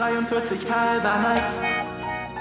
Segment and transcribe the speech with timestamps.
[0.00, 1.60] 43 halber nice.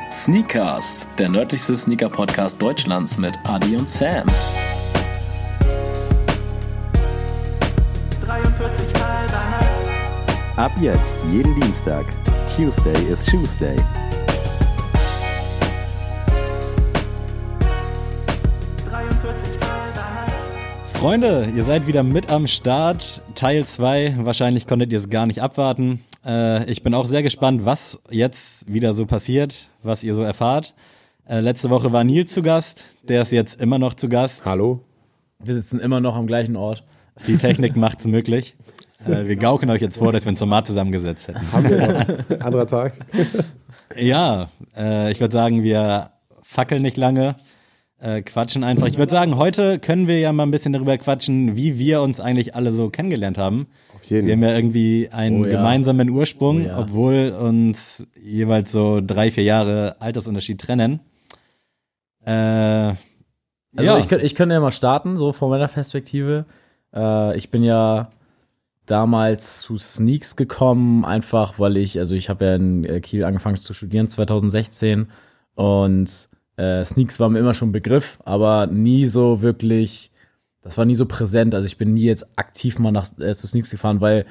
[0.10, 4.26] Sneakcast, der nördlichste Sneaker-Podcast Deutschlands mit Adi und Sam.
[8.22, 10.56] 43 halber nice.
[10.56, 11.02] Ab jetzt,
[11.34, 12.06] jeden Dienstag.
[12.56, 13.76] Tuesday is Tuesday.
[18.90, 20.98] 43 halber nice.
[20.98, 23.22] Freunde, ihr seid wieder mit am Start.
[23.36, 24.20] Teil 2.
[24.20, 26.06] Wahrscheinlich konntet ihr es gar nicht abwarten.
[26.30, 30.76] Äh, ich bin auch sehr gespannt, was jetzt wieder so passiert, was ihr so erfahrt.
[31.28, 32.86] Äh, letzte Woche war Nils zu Gast.
[33.04, 34.46] Der ist jetzt immer noch zu Gast.
[34.46, 34.82] Hallo?
[35.44, 36.84] Wir sitzen immer noch am gleichen Ort.
[37.28, 38.56] Die Technik macht's möglich.
[39.08, 41.52] Äh, wir gaukeln euch jetzt vor, dass wir uns normal zusammengesetzt hätten.
[41.52, 42.40] Haben wir noch?
[42.46, 42.94] Anderer Tag.
[43.98, 46.12] Ja, äh, ich würde sagen, wir
[46.44, 47.38] fackeln nicht lange,
[48.00, 48.88] äh, quatschen einfach.
[48.88, 52.20] Ich würde sagen, heute können wir ja mal ein bisschen darüber quatschen, wie wir uns
[52.20, 53.68] eigentlich alle so kennengelernt haben.
[54.00, 55.52] Auf jeden Wir haben ja irgendwie einen Oh ja.
[55.58, 56.80] gemeinsamen Ursprung, Oh ja.
[56.80, 61.00] obwohl uns jeweils so drei, vier Jahre Altersunterschied trennen.
[62.26, 62.98] Äh, Also
[63.92, 63.98] ja.
[63.98, 66.46] ich, ich könnte ja mal starten, so von meiner Perspektive.
[66.94, 68.12] Äh, ich bin ja
[68.86, 73.58] damals zu Sneaks gekommen, einfach weil ich, also ich habe ja in äh, Kiel angefangen
[73.58, 75.08] zu studieren 2016
[75.54, 80.09] und äh, Sneaks war mir immer schon ein Begriff, aber nie so wirklich,
[80.70, 81.56] das war nie so präsent.
[81.56, 84.26] Also ich bin nie jetzt aktiv mal nach, äh, zu Sneaks gefahren, weil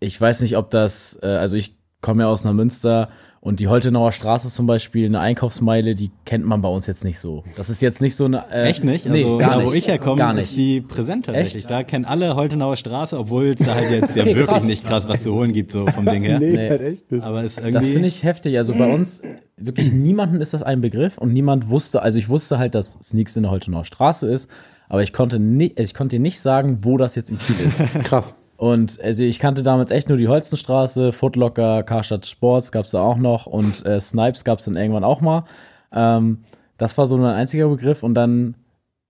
[0.00, 3.08] ich weiß nicht, ob das, äh, also ich komme ja aus Neumünster
[3.40, 7.18] und die Holtenauer Straße zum Beispiel, eine Einkaufsmeile, die kennt man bei uns jetzt nicht
[7.18, 7.42] so.
[7.56, 8.44] Das ist jetzt nicht so eine.
[8.52, 9.04] Äh, Echt nicht?
[9.06, 9.68] Nee, Also gar da, nicht.
[9.68, 10.56] wo ich herkomme, gar ist nicht.
[10.56, 11.62] die präsent tatsächlich.
[11.64, 11.70] Echt?
[11.70, 14.64] Da kennen alle Holtenauer Straße, obwohl es da halt jetzt ja wirklich krass.
[14.64, 16.38] nicht krass was zu holen gibt, so vom Ding her.
[16.40, 16.70] Nee, Nee.
[16.70, 17.24] halt echt nicht.
[17.26, 17.72] Aber ist irgendwie.
[17.74, 18.56] Das finde ich heftig.
[18.58, 19.22] Also bei uns
[19.56, 23.34] wirklich niemanden ist das ein Begriff und niemand wusste, also ich wusste halt, dass Sneaks
[23.36, 24.48] in der Holtenauer Straße ist,
[24.92, 27.80] aber ich konnte nicht, ich konnte dir nicht sagen, wo das jetzt in Kiel ist.
[28.04, 28.36] Krass.
[28.58, 33.00] Und also ich kannte damals echt nur die Holzenstraße, Footlocker, Karstadt Sports gab es da
[33.00, 35.44] auch noch und äh, Snipes gab es dann irgendwann auch mal.
[35.92, 36.40] Ähm,
[36.76, 38.54] das war so mein einziger Begriff und dann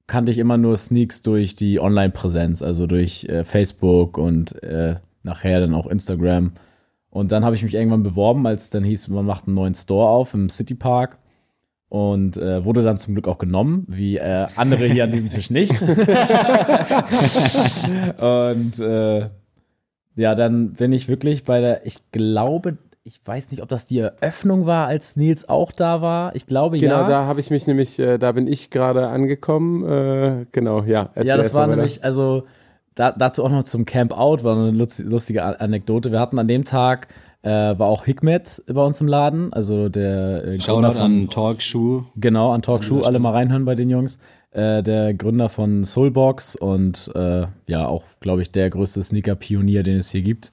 [0.06, 5.58] kannte ich immer nur Sneaks durch die Online-Präsenz, also durch äh, Facebook und äh, nachher
[5.58, 6.52] dann auch Instagram.
[7.10, 10.10] Und dann habe ich mich irgendwann beworben, als dann hieß, man macht einen neuen Store
[10.10, 11.18] auf im City Park.
[11.92, 15.50] Und äh, wurde dann zum Glück auch genommen, wie äh, andere hier an diesem Tisch
[15.50, 15.72] nicht.
[15.82, 15.98] und
[18.78, 19.28] äh,
[20.16, 23.98] ja, dann bin ich wirklich bei der, ich glaube, ich weiß nicht, ob das die
[23.98, 26.34] Eröffnung war, als Nils auch da war.
[26.34, 27.08] Ich glaube Genau, ja.
[27.08, 29.84] da habe ich mich nämlich, äh, da bin ich gerade angekommen.
[29.84, 31.10] Äh, genau, ja.
[31.22, 32.44] Ja, das war nämlich, also
[32.94, 36.10] da, dazu auch noch zum Camp Out, war eine lustige Anekdote.
[36.10, 37.08] Wir hatten an dem Tag,
[37.42, 41.28] äh, war auch Hikmet bei uns im Laden, also der äh, Shoutout Gründer von, an
[41.28, 42.04] Talkshoe.
[42.16, 44.18] genau, an Talkshoe, alle mal reinhören bei den Jungs.
[44.52, 49.96] Äh, der Gründer von Soulbox und äh, ja, auch, glaube ich, der größte Sneaker-Pionier, den
[49.96, 50.52] es hier gibt.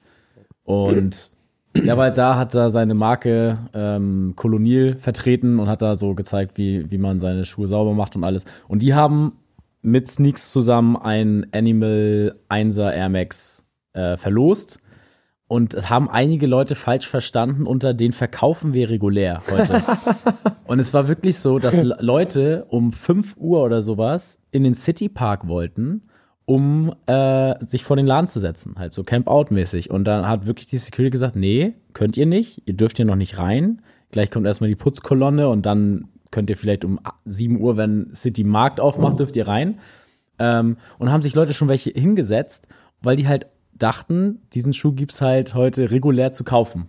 [0.64, 1.30] Und
[1.76, 6.14] der war halt da, hat da seine Marke ähm, Kolonil vertreten und hat da so
[6.14, 8.46] gezeigt, wie, wie man seine Schuhe sauber macht und alles.
[8.68, 9.32] Und die haben
[9.82, 14.80] mit Sneaks zusammen ein Animal 1er Air Max äh, verlost.
[15.50, 19.82] Und es haben einige Leute falsch verstanden unter den verkaufen wir regulär heute.
[20.68, 24.74] und es war wirklich so, dass Le- Leute um 5 Uhr oder sowas in den
[24.74, 26.02] City Park wollten,
[26.44, 29.90] um äh, sich vor den Laden zu setzen, halt so Camp-Out-mäßig.
[29.90, 33.16] Und dann hat wirklich die Security gesagt, nee, könnt ihr nicht, ihr dürft hier noch
[33.16, 33.82] nicht rein.
[34.12, 38.44] Gleich kommt erstmal die Putzkolonne und dann könnt ihr vielleicht um 7 Uhr, wenn City
[38.44, 39.80] Markt aufmacht, dürft ihr rein.
[40.38, 42.68] Ähm, und haben sich Leute schon welche hingesetzt,
[43.02, 43.48] weil die halt
[43.82, 46.88] dachten, diesen Schuh gibt's halt heute regulär zu kaufen.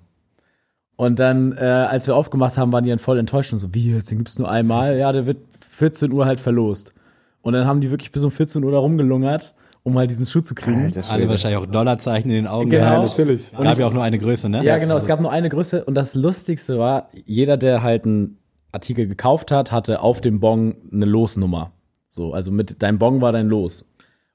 [0.96, 3.92] Und dann, äh, als wir aufgemacht haben, waren die dann voll enttäuscht und so, wie
[3.94, 4.98] jetzt, den gibt's nur einmal?
[4.98, 5.38] Ja, der wird
[5.72, 6.94] 14 Uhr halt verlost.
[7.42, 10.42] Und dann haben die wirklich bis um 14 Uhr da rumgelungert, um halt diesen Schuh
[10.42, 10.86] zu kriegen.
[10.86, 12.84] Alter Alle wahrscheinlich auch Dollarzeichen in den Augen Genau.
[12.84, 13.10] Ja, gehabt.
[13.10, 13.52] natürlich.
[13.52, 14.64] Gab ja auch nur eine Größe, ne?
[14.64, 14.96] Ja, genau.
[14.96, 18.38] Es gab nur eine Größe und das Lustigste war, jeder, der halt einen
[18.72, 21.72] Artikel gekauft hat, hatte auf dem Bon eine Losnummer.
[22.10, 23.86] So, also mit deinem Bon war dein Los.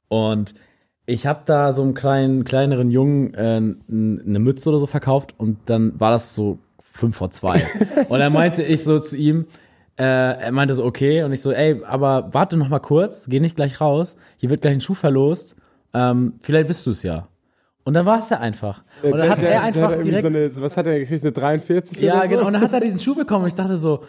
[0.09, 0.55] Und
[1.07, 5.59] ich habe da so einem kleinen, kleineren Jungen äh, eine Mütze oder so verkauft und
[5.67, 7.63] dann war das so fünf vor zwei.
[8.09, 9.47] und dann meinte ich so zu ihm,
[9.99, 13.41] äh, er meinte so, okay, und ich so, ey, aber warte noch mal kurz, geh
[13.41, 15.57] nicht gleich raus, hier wird gleich ein Schuh verlost,
[15.95, 17.29] ähm, vielleicht bist du es ja.
[17.85, 18.83] Und dann war es ja einfach.
[19.03, 21.23] Und dann hat der- er einfach direkt So eine, was hat er gekriegt?
[21.23, 22.29] Eine 43 ja, oder so?
[22.29, 22.47] genau.
[22.49, 23.43] Und dann hat er diesen Schuh bekommen.
[23.43, 24.01] Und ich dachte so,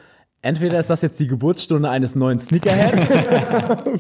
[0.48, 3.10] entweder ist das jetzt die Geburtsstunde eines neuen Sneakerheads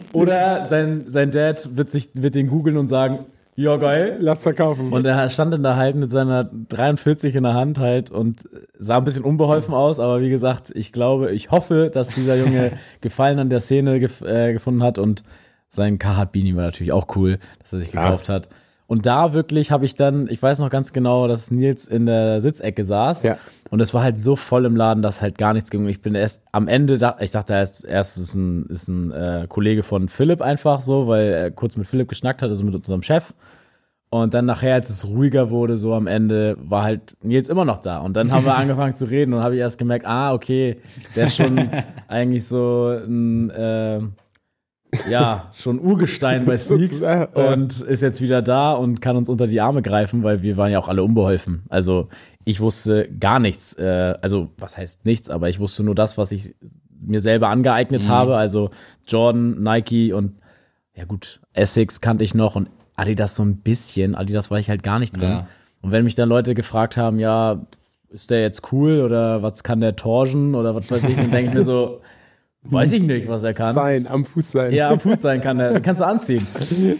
[0.13, 4.17] oder sein, sein Dad wird, sich, wird den googeln und sagen, ja, geil.
[4.19, 4.94] Lass verkaufen.
[4.94, 8.47] Und er stand dann da halt mit seiner 43 in der Hand halt und
[8.77, 12.73] sah ein bisschen unbeholfen aus, aber wie gesagt, ich glaube, ich hoffe, dass dieser Junge
[13.01, 15.23] Gefallen an der Szene gef äh, gefunden hat und
[15.69, 18.47] sein Carhartt Beanie war natürlich auch cool, dass er sich gekauft hat.
[18.88, 22.39] Und da wirklich habe ich dann, ich weiß noch ganz genau, dass Nils in der
[22.39, 23.24] Sitzecke saß.
[23.24, 23.38] Ja.
[23.69, 25.88] Und es war halt so voll im Laden, dass halt gar nichts ging.
[25.89, 29.45] Ich bin erst am Ende, da, ich dachte erst, erst ist ein, ist ein äh,
[29.50, 33.04] Kollege von Philipp einfach so, weil er kurz mit Philipp geschnackt hat, also mit unserem
[33.04, 33.34] Chef.
[34.10, 37.80] Und dann nachher, als es ruhiger wurde, so am Ende, war halt Nils immer noch
[37.80, 38.00] da.
[38.00, 40.78] Und dann haben wir angefangen zu reden und habe ich erst gemerkt, ah, okay,
[41.13, 41.69] der ist schon
[42.07, 44.00] eigentlich so ein, äh,
[45.09, 47.03] ja, schon Urgestein bei Sneaks
[47.33, 50.71] und ist jetzt wieder da und kann uns unter die Arme greifen, weil wir waren
[50.71, 51.63] ja auch alle unbeholfen.
[51.69, 52.09] Also
[52.45, 56.31] ich wusste gar nichts, äh, also was heißt nichts, aber ich wusste nur das, was
[56.31, 56.55] ich
[57.01, 58.38] mir selber angeeignet habe.
[58.38, 58.69] Also
[59.05, 60.33] Jordan, Nike und
[60.95, 64.15] ja gut, Essex kannte ich noch und Adidas so ein bisschen.
[64.15, 65.29] Adidas war ich halt gar nicht drin.
[65.29, 65.47] Ja.
[65.81, 67.65] Und wenn mich dann Leute gefragt haben, ja,
[68.09, 71.49] ist der jetzt cool oder was kann der torschen oder was weiß ich, dann denke
[71.49, 72.01] ich mir so,
[72.72, 73.74] weiß ich nicht, was er kann.
[73.74, 74.74] Sein, am Fuß sein.
[74.74, 76.48] Ja, am Fuß sein kann er, kannst du anziehen.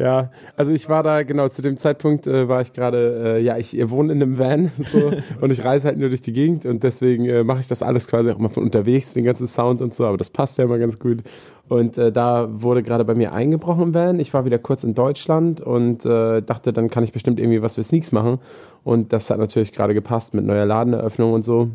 [0.00, 3.58] Ja, also ich war da, genau, zu dem Zeitpunkt äh, war ich gerade, äh, ja,
[3.58, 5.12] ich wohne in einem Van so,
[5.42, 8.06] und ich reise halt nur durch die Gegend und deswegen äh, mache ich das alles
[8.06, 10.78] quasi auch immer von unterwegs, den ganzen Sound und so, aber das passt ja immer
[10.78, 11.22] ganz gut.
[11.68, 14.18] Und äh, da wurde gerade bei mir eingebrochen im Van.
[14.20, 17.74] Ich war wieder kurz in Deutschland und äh, dachte, dann kann ich bestimmt irgendwie was
[17.74, 18.38] für Sneaks machen.
[18.82, 21.68] Und das hat natürlich gerade gepasst mit neuer Ladeneröffnung und so.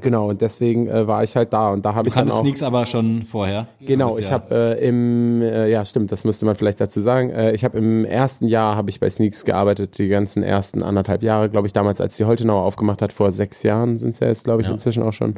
[0.00, 2.40] Genau, und deswegen äh, war ich halt da und da habe ich dann auch.
[2.40, 3.68] Sneaks aber schon vorher.
[3.80, 7.30] Genau, ich habe äh, im, äh, ja stimmt, das müsste man vielleicht dazu sagen.
[7.30, 11.22] Äh, ich habe im ersten Jahr habe ich bei Sneaks gearbeitet, die ganzen ersten anderthalb
[11.22, 14.28] Jahre, glaube ich, damals, als die Holtenauer aufgemacht hat, vor sechs Jahren sind es ja
[14.28, 14.74] jetzt, glaube ich, Ja.
[14.74, 15.34] inzwischen auch schon.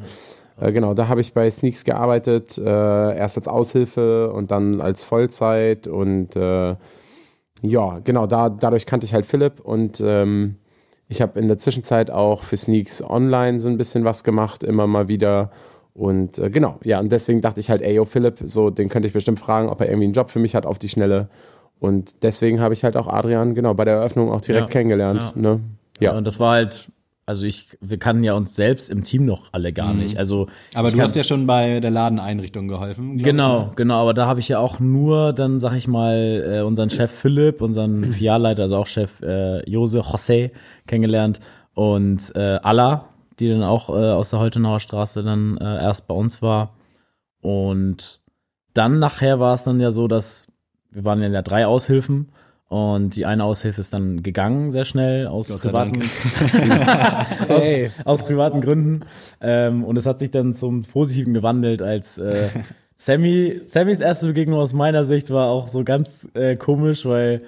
[0.61, 5.05] Äh, genau, da habe ich bei Sneaks gearbeitet, äh, erst als Aushilfe und dann als
[5.05, 6.37] Vollzeit und
[7.63, 10.57] ja, genau, da, dadurch kannte ich halt Philipp und ähm,
[11.09, 14.87] ich habe in der Zwischenzeit auch für Sneaks online so ein bisschen was gemacht, immer
[14.87, 15.51] mal wieder.
[15.95, 19.07] Und äh, genau, ja, und deswegen dachte ich halt, ey, yo, Philipp, so, den könnte
[19.09, 21.29] ich bestimmt fragen, ob er irgendwie einen Job für mich hat auf die Schnelle.
[21.79, 25.23] Und deswegen habe ich halt auch Adrian, genau, bei der Eröffnung auch direkt Ja, kennengelernt.
[25.23, 25.33] ja.
[25.35, 25.61] Ne?
[26.01, 26.13] Ja.
[26.13, 26.19] Ja.
[26.19, 26.91] Und das war halt,
[27.27, 30.17] also ich, wir kannten ja uns selbst im Team noch alle gar nicht.
[30.17, 33.19] Also Aber du hast ja schon bei der Ladeneinrichtung geholfen.
[33.19, 33.73] Genau, ich, ne?
[33.75, 37.11] genau, aber da habe ich ja auch nur, dann sag ich mal, äh, unseren Chef
[37.11, 40.53] Philipp, unseren Filialleiter, also auch Chef äh, Jose José
[40.87, 41.41] kennengelernt
[41.75, 43.09] und äh, Alla,
[43.41, 46.77] die dann auch äh, aus der Holtenauer Straße dann äh, erst bei uns war.
[47.41, 48.21] Und
[48.73, 50.47] dann nachher war es dann ja so, dass
[50.93, 52.29] wir waren ja drei Aushilfen
[52.69, 56.03] und die eine Aushilfe ist dann gegangen sehr schnell aus Gott privaten
[57.49, 57.91] aus, Hey.
[58.05, 59.05] aus privaten Gründen.
[59.41, 62.49] Ähm, und es hat sich dann zum Positiven gewandelt, als äh,
[62.97, 67.41] Sammy, Sammys erste Begegnung aus meiner Sicht war auch so ganz äh, komisch, weil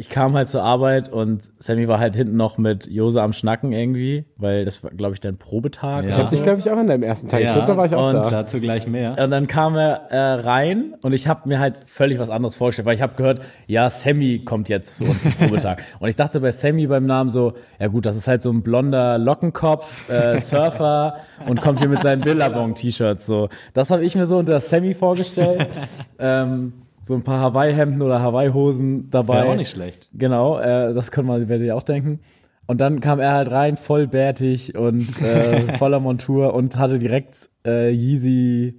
[0.00, 3.72] ich kam halt zur Arbeit und Sammy war halt hinten noch mit Jose am Schnacken
[3.72, 6.04] irgendwie, weil das war, glaube ich, dein Probetag.
[6.04, 6.10] Ja.
[6.10, 7.40] Ich habe dich, glaube ich, auch an deinem ersten Tag.
[7.40, 8.30] ich Ja, glaube, da war ich auch und da.
[8.30, 9.16] Dazu gleich mehr.
[9.20, 12.86] Und dann kam er äh, rein und ich habe mir halt völlig was anderes vorgestellt,
[12.86, 15.82] weil ich habe gehört, ja, Sammy kommt jetzt zu uns zum Probetag.
[15.98, 18.62] und ich dachte bei Sammy beim Namen so, ja gut, das ist halt so ein
[18.62, 21.16] blonder Lockenkopf, äh, Surfer
[21.48, 23.26] und kommt hier mit seinen Billabong-T-Shirts.
[23.26, 25.68] So, das habe ich mir so unter Sammy vorgestellt.
[26.20, 26.72] ähm,
[27.08, 29.38] so ein paar Hawaii-Hemden oder Hawaii-Hosen dabei.
[29.42, 30.08] Wäre auch nicht schlecht.
[30.12, 32.20] Genau, äh, das könnte man, werdet ihr auch denken.
[32.66, 37.48] Und dann kam er halt rein, voll bärtig und äh, voller Montur und hatte direkt
[37.66, 38.78] äh, Yeezy,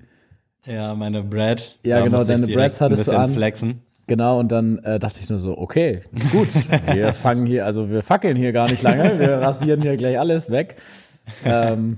[0.65, 1.79] Ja, meine Brad.
[1.83, 3.33] Ja, Da genau, deine Brads hattest du an.
[3.33, 3.81] flexen.
[4.05, 6.49] genau, und dann äh, dachte ich nur so, okay, gut,
[6.93, 10.51] wir fangen hier, also wir fackeln hier gar nicht lange, wir rasieren hier gleich alles
[10.51, 10.75] weg.
[11.43, 11.97] Ähm,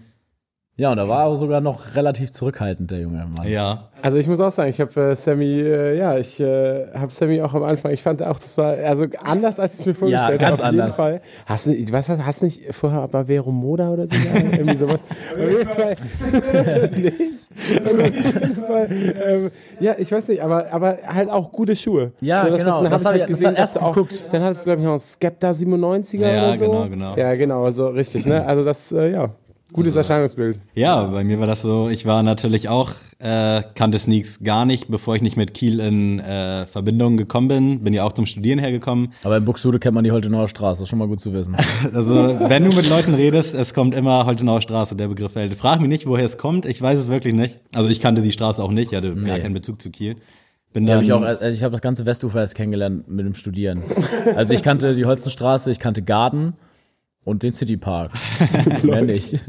[0.78, 3.48] ja, und da war er sogar noch relativ zurückhaltend, der junge Mann.
[3.48, 3.90] Ja.
[4.02, 7.40] Also ich muss auch sagen, ich habe äh, Sammy, äh, ja, ich äh, habe Sammy
[7.42, 10.42] auch am Anfang, ich fand auch, das war also anders, als ich es mir vorgestellt
[10.42, 10.64] ganz habe.
[10.64, 10.96] Auf jeden anders.
[10.96, 11.22] Fall.
[11.46, 14.16] Hast du, was hast, hast du nicht vorher bei Vero Moda oder so?
[14.58, 15.04] Irgendwie sowas.
[15.40, 15.96] Auf jeden Fall
[16.96, 17.50] nicht.
[17.86, 18.88] Auf jeden Fall,
[19.24, 22.12] ähm, ja, ich weiß nicht, aber, aber halt auch gute Schuhe.
[22.22, 23.94] Ja, das, genau, dann das ich halt ich- das gesehen, hat erst dass du auch,
[23.94, 24.24] geguckt.
[24.32, 26.66] dann hattest du, glaube ich, noch einen Skepta 97er Ja, oder so.
[26.66, 27.16] genau, genau.
[27.18, 28.44] Ja, genau, so richtig, ne?
[28.46, 29.30] Also das, äh, ja,
[29.74, 30.60] gutes Erscheinungsbild.
[30.76, 34.90] Ja, bei mir war das so, ich war natürlich auch, äh, kannte Sneaks gar nicht,
[34.90, 37.84] bevor ich nicht mit Kiel in äh, Verbindung gekommen bin.
[37.84, 39.14] Bin ja auch zum Studieren hergekommen.
[39.24, 41.56] Aber in Buxtehude kennt man die Holtenauer Straße, das ist schon mal gut zu wissen.
[41.94, 45.54] Also, wenn du mit Leuten redest, es kommt immer Holtenauer Straße, der Begriff fällt.
[45.56, 47.58] Frag mich nicht, woher es kommt, ich weiß es wirklich nicht.
[47.76, 49.42] Also, ich kannte die Straße auch nicht, ich hatte gar Nee.
[49.42, 50.16] keinen Bezug zu Kiel.
[50.74, 53.34] Bin dann, hab ich auch, also ich habe das ganze Westufer erst kennengelernt mit dem
[53.36, 53.84] Studieren.
[54.38, 56.54] Also ich kannte die Holzenstraße, ich kannte Garden
[57.24, 58.12] und den Citypark.
[58.84, 59.40] Mehr nicht.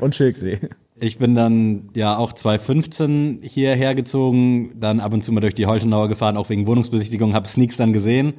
[0.00, 0.58] Und Schilksee.
[0.98, 5.66] Ich bin dann ja auch 2015 hierher gezogen, dann ab und zu mal durch die
[5.66, 8.34] Holtenauer gefahren, auch wegen Wohnungsbesichtigung, habe Sneaks dann gesehen.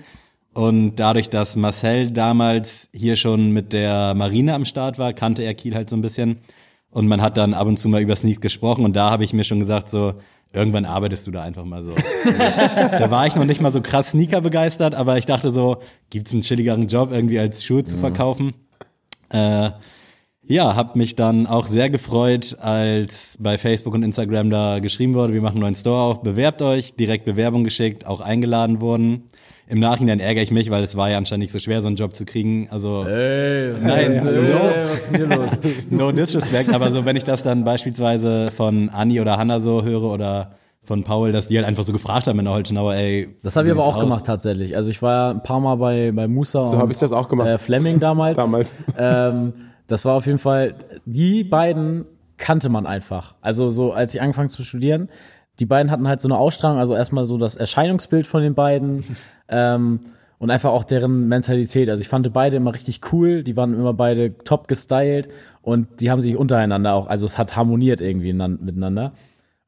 [0.54, 5.56] Und dadurch, dass Marcel damals hier schon mit der Marine am Start war, kannte er
[5.56, 6.38] Kiel halt so ein bisschen.
[6.92, 9.34] Und man hat dann ab und zu mal über Sneaks gesprochen und da habe ich
[9.34, 10.14] mir schon gesagt, so,
[10.54, 11.96] irgendwann arbeitest du da einfach mal so.
[12.78, 15.78] da war ich noch nicht mal so krass Sneaker begeistert, aber ich dachte so,
[16.12, 18.54] gibt's einen chilligeren Job, irgendwie als Schuhe zu verkaufen?
[19.34, 19.72] Äh,
[20.46, 25.34] ja, hab mich dann auch sehr gefreut, als bei Facebook und Instagram da geschrieben wurde,
[25.34, 29.24] wir machen einen neuen Store auf, bewerbt euch, direkt Bewerbung geschickt, auch eingeladen wurden.
[29.68, 31.96] Im Nachhinein ärgere ich mich, weil es war ja anscheinend nicht so schwer, so einen
[31.96, 32.68] Job zu kriegen.
[32.70, 34.42] Also Ey, was, Nein, ey, hallo.
[34.90, 35.52] was ist denn hier los?
[35.90, 40.04] no disrespect, aber so wenn ich das dann beispielsweise von Anni oder Hanna so höre
[40.04, 43.36] oder von Paul, dass die halt einfach so gefragt haben in der Holtenauer, ey.
[43.42, 44.04] Das habe ich aber auch aus?
[44.04, 44.76] gemacht tatsächlich.
[44.76, 47.12] Also ich war ja ein paar Mal bei, bei Musa So und habe ich das
[47.14, 47.48] auch gemacht.
[47.48, 48.36] äh, Fleming damals.
[48.44, 48.76] Damals.
[48.98, 49.54] Ähm,
[49.88, 50.76] das war auf jeden Fall,
[51.06, 52.06] die beiden
[52.38, 53.36] kannte man einfach.
[53.42, 55.10] Also so, als ich angefangen zu studieren,
[55.60, 59.04] die beiden hatten halt so eine Ausstrahlung, also erstmal so das Erscheinungsbild von den beiden
[59.50, 60.00] ähm,
[60.40, 61.90] und einfach auch deren Mentalität.
[61.90, 65.30] Also ich fand beide immer richtig cool, die waren immer beide top gestylt
[65.62, 69.14] und die haben sich untereinander auch, also es hat harmoniert irgendwie inan- miteinander.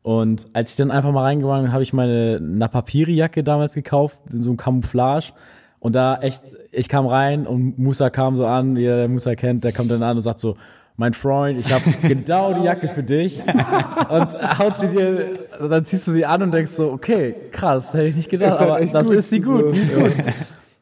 [0.05, 4.43] Und als ich dann einfach mal reingegangen bin, habe ich meine Napapiri-Jacke damals gekauft, in
[4.43, 5.33] so einem Camouflage.
[5.79, 9.63] Und da echt, ich kam rein und Musa kam so an, jeder, der Musa kennt,
[9.63, 10.57] der kommt dann an und sagt so,
[10.95, 13.41] mein Freund, ich habe genau die Jacke für dich.
[14.09, 18.05] Und haut sie dir, dann ziehst du sie an und denkst so, okay, krass, hätte
[18.05, 20.13] ich nicht gedacht, aber das ist sie gut, die ist gut.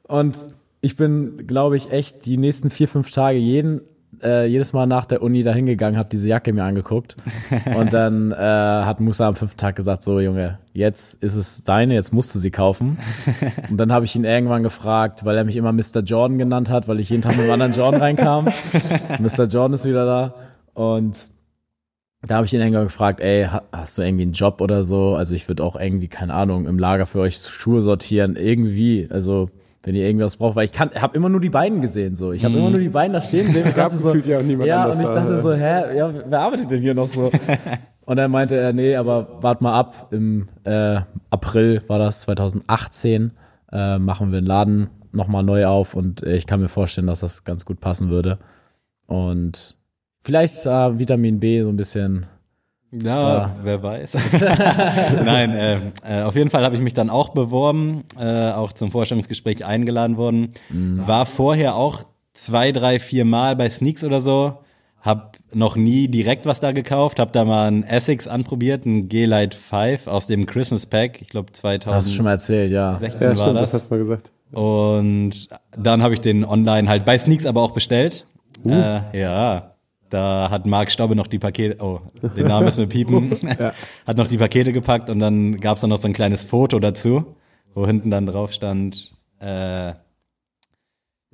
[0.04, 0.38] Und
[0.82, 3.82] ich bin, glaube ich, echt die nächsten vier, fünf Tage jeden,
[4.24, 7.16] äh, jedes Mal nach der Uni da hingegangen, habe diese Jacke mir angeguckt.
[7.78, 11.94] Und dann äh, hat Musa am fünften Tag gesagt, so Junge, jetzt ist es deine,
[11.94, 12.98] jetzt musst du sie kaufen.
[13.70, 16.00] Und dann habe ich ihn irgendwann gefragt, weil er mich immer Mr.
[16.04, 18.46] Jordan genannt hat, weil ich jeden Tag mit einem anderen Jordan reinkam.
[19.20, 19.46] Mr.
[19.46, 20.34] Jordan ist wieder da.
[20.74, 21.32] Und
[22.26, 25.16] da habe ich ihn irgendwann gefragt, ey, ha- hast du irgendwie einen Job oder so?
[25.16, 29.08] Also ich würde auch irgendwie, keine Ahnung, im Lager für euch Schuhe sortieren, irgendwie.
[29.12, 29.50] Also
[29.84, 32.32] wenn ihr irgendwas braucht, weil ich kann, habe immer nur die beiden gesehen so.
[32.32, 33.66] Ich habe immer nur die beiden da stehen sehen.
[33.68, 35.16] Ich dachte so, ja ja, und ich da.
[35.16, 37.32] dachte so, hä, ja, wer arbeitet denn hier noch so?
[38.06, 40.08] und dann meinte er, nee, aber wart mal ab.
[40.12, 43.32] Im äh, April war das 2018,
[43.74, 47.20] äh, machen wir den Laden nochmal neu auf und äh, ich kann mir vorstellen, dass
[47.20, 48.40] das ganz gut passen würde.
[49.06, 49.76] Und
[50.24, 52.26] vielleicht äh, Vitamin B so ein bisschen.
[53.02, 54.14] Ja, wer weiß.
[55.26, 58.92] Nein, äh, äh, auf jeden Fall habe ich mich dann auch beworben, äh, auch zum
[58.92, 60.50] Vorstellungsgespräch eingeladen worden.
[60.70, 64.60] War vorher auch zwei, drei, vier Mal bei Sneaks oder so.
[65.02, 69.58] Hab noch nie direkt was da gekauft, hab da mal einen Essex anprobiert, einen G-Lite
[69.58, 72.98] 5 aus dem Christmas Pack, ich glaube Hast du schon mal erzählt, ja.
[73.00, 73.72] 2016 Ja, war stimmt, das.
[73.72, 74.32] das hast du mal gesagt.
[74.54, 78.26] Und dann habe ich den online halt bei Sneaks aber auch bestellt.
[78.66, 79.73] Äh, ja,
[80.14, 82.02] da hat Marc Staube noch die Pakete, oh,
[82.36, 83.32] den Namen müssen wir piepen,
[84.08, 86.80] hat noch die Pakete gepackt und dann gab es dann noch so ein kleines Foto
[86.80, 87.36] dazu,
[87.74, 89.94] wo hinten dann drauf stand, äh,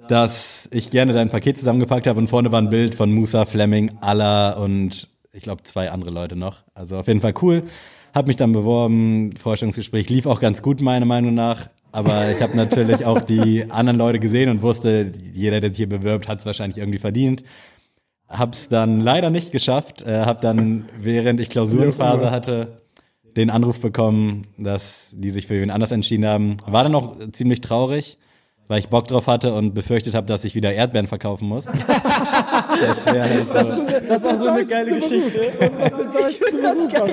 [0.07, 3.97] dass ich gerne dein Paket zusammengepackt habe und vorne war ein Bild von Musa, Fleming,
[3.99, 6.63] Allah und ich glaube zwei andere Leute noch.
[6.73, 7.63] Also auf jeden Fall cool.
[8.13, 11.69] Hab mich dann beworben, Vorstellungsgespräch lief auch ganz gut meiner Meinung nach.
[11.91, 15.89] Aber ich habe natürlich auch die anderen Leute gesehen und wusste, jeder, der sich hier
[15.89, 17.43] bewirbt, hat es wahrscheinlich irgendwie verdient.
[18.29, 20.03] Hab's dann leider nicht geschafft.
[20.03, 22.79] Äh, hab dann, während ich Klausurenphase hatte,
[23.35, 26.57] den Anruf bekommen, dass die sich für wen anders entschieden haben.
[26.67, 28.17] War dann auch ziemlich traurig,
[28.67, 31.65] weil ich Bock drauf hatte und befürchtet habe, dass ich wieder Erdbeeren verkaufen muss.
[31.65, 33.57] das wäre halt so.
[34.07, 35.41] Das ist auch so eine geile Geschichte.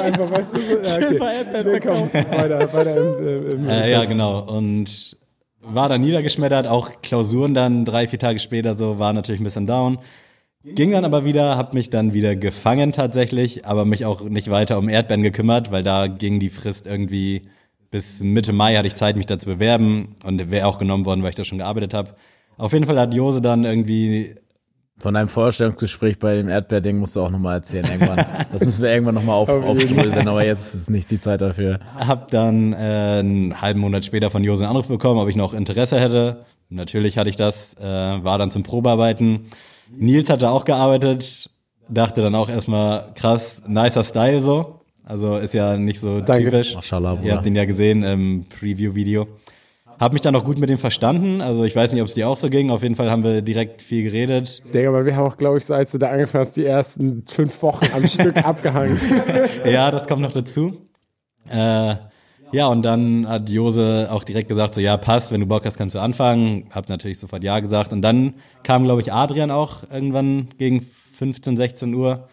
[0.02, 1.36] einfach, weißt du, so, ja, okay.
[1.38, 4.40] Erdbeeren Nee, komm, weiter, weiter im, im Äh, ja, genau.
[4.40, 5.16] Und
[5.62, 9.66] war dann niedergeschmettert, auch Klausuren dann drei, vier Tage später so, war natürlich ein bisschen
[9.66, 9.98] down.
[10.74, 14.78] Ging dann aber wieder, hab mich dann wieder gefangen tatsächlich, aber mich auch nicht weiter
[14.78, 17.42] um Erdbeeren gekümmert, weil da ging die Frist irgendwie
[17.90, 21.22] bis Mitte Mai hatte ich Zeit, mich da zu bewerben und wäre auch genommen worden,
[21.22, 22.14] weil ich da schon gearbeitet habe.
[22.56, 24.34] Auf jeden Fall hat Jose dann irgendwie
[24.98, 28.24] Von deinem Vorstellungsgespräch bei dem Erdbeerding musst du auch nochmal erzählen irgendwann.
[28.50, 31.80] Das müssen wir irgendwann nochmal auf, aufdröseln, aber jetzt ist nicht die Zeit dafür.
[31.94, 32.76] Hab dann äh,
[33.20, 36.46] einen halben Monat später von Jose einen Anruf bekommen, ob ich noch Interesse hätte.
[36.70, 39.50] Natürlich hatte ich das, äh, war dann zum Probearbeiten.
[39.90, 41.50] Nils hatte auch gearbeitet,
[41.88, 44.80] dachte dann auch erstmal krass, nicer Style so.
[45.04, 46.44] Also ist ja nicht so Danke.
[46.50, 46.74] typisch.
[46.74, 49.28] Mashallah, Ihr habt ihn ja gesehen im Preview-Video.
[50.00, 51.40] Hab mich dann auch gut mit ihm verstanden.
[51.40, 52.70] Also ich weiß nicht, ob es dir auch so ging.
[52.70, 54.62] Auf jeden Fall haben wir direkt viel geredet.
[54.74, 57.24] Digga, aber wir haben auch, glaube ich, so als du da angefangen hast, die ersten
[57.26, 59.00] fünf Wochen am Stück abgehangen.
[59.64, 60.76] ja, das kommt noch dazu.
[61.48, 61.94] Äh,
[62.52, 65.76] ja, und dann hat Jose auch direkt gesagt, so ja, passt, wenn du Bock hast,
[65.76, 66.66] kannst du anfangen.
[66.70, 67.92] Hab natürlich sofort ja gesagt.
[67.92, 72.28] Und dann kam, glaube ich, Adrian auch irgendwann gegen 15, 16 Uhr.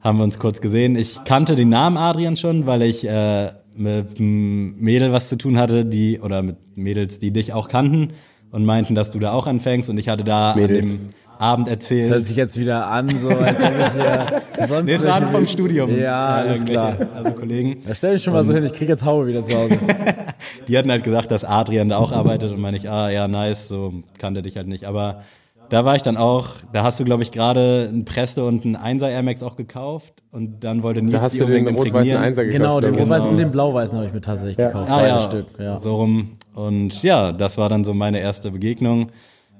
[0.00, 0.96] Haben wir uns kurz gesehen.
[0.96, 5.58] Ich kannte den Namen Adrian schon, weil ich äh, mit einem Mädel was zu tun
[5.58, 8.12] hatte, die, oder mit Mädels, die dich auch kannten
[8.50, 9.90] und meinten, dass du da auch anfängst.
[9.90, 10.92] Und ich hatte da Mädels.
[10.92, 12.10] an dem Abend Das erzählt.
[12.10, 15.46] hört sich jetzt wieder an, so als ob ich hier sonst Nee, es waren vom
[15.46, 15.96] Studium.
[15.98, 16.94] Ja, alles klar.
[17.14, 17.82] Also Kollegen.
[17.86, 19.78] Da stell dich schon mal so hin, ich krieg jetzt Haue wieder zu Hause.
[20.68, 23.68] Die hatten halt gesagt, dass Adrian da auch arbeitet und meine ich, ah ja, nice,
[23.68, 24.84] so kannte dich halt nicht.
[24.84, 25.22] Aber
[25.70, 28.76] da war ich dann auch, da hast du, glaube ich, gerade ein Presto und ein
[28.76, 32.16] 1er Air Max auch gekauft und dann wollte Nils Da hast du den rot-weißen.
[32.16, 32.58] Einser gekauft.
[32.58, 34.68] genau, den rot-weißen und den blau-weißen habe ich mir tatsächlich Ja.
[34.68, 34.90] gekauft.
[34.90, 35.78] Ah ja, Stück, ja.
[35.78, 36.30] so rum.
[36.54, 39.08] Und ja, das war dann so meine erste Begegnung.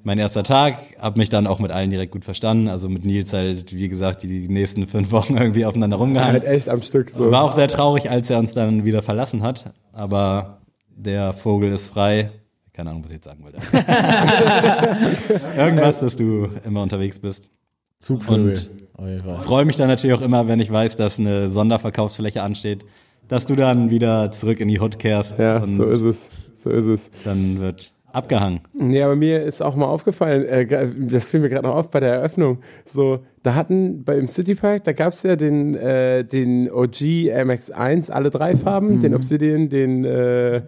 [0.09, 2.69] Mein erster Tag, hab mich dann auch mit allen direkt gut verstanden.
[2.69, 6.33] Also mit Nils halt, wie gesagt, die, die nächsten fünf Wochen irgendwie aufeinander rumgehangen.
[6.33, 7.31] Halt echt am Stück so.
[7.31, 9.75] War auch sehr traurig, als er uns dann wieder verlassen hat.
[9.93, 12.31] Aber der Vogel ist frei.
[12.73, 13.59] Keine Ahnung, was ich jetzt sagen wollte.
[15.59, 17.51] Irgendwas, dass du immer unterwegs bist.
[17.99, 18.67] Zugvögel.
[18.97, 19.43] Und-.
[19.43, 22.83] Freue mich dann natürlich auch immer, wenn ich weiß, dass eine Sonderverkaufsfläche ansteht,
[23.29, 26.31] dass du dann wieder zurück in die Hood kehrst Ja, so ist es.
[26.55, 27.11] So ist es.
[27.25, 28.61] dann wird abgehangen.
[28.73, 32.01] Nee, aber mir ist auch mal aufgefallen, äh, das fiel mir gerade noch auf bei
[32.01, 32.59] der Eröffnung.
[32.85, 38.31] So, da hatten beim Citypark, da gab es ja den, äh, den OG MX1, alle
[38.31, 40.63] drei Farben, den Obsidian, den äh,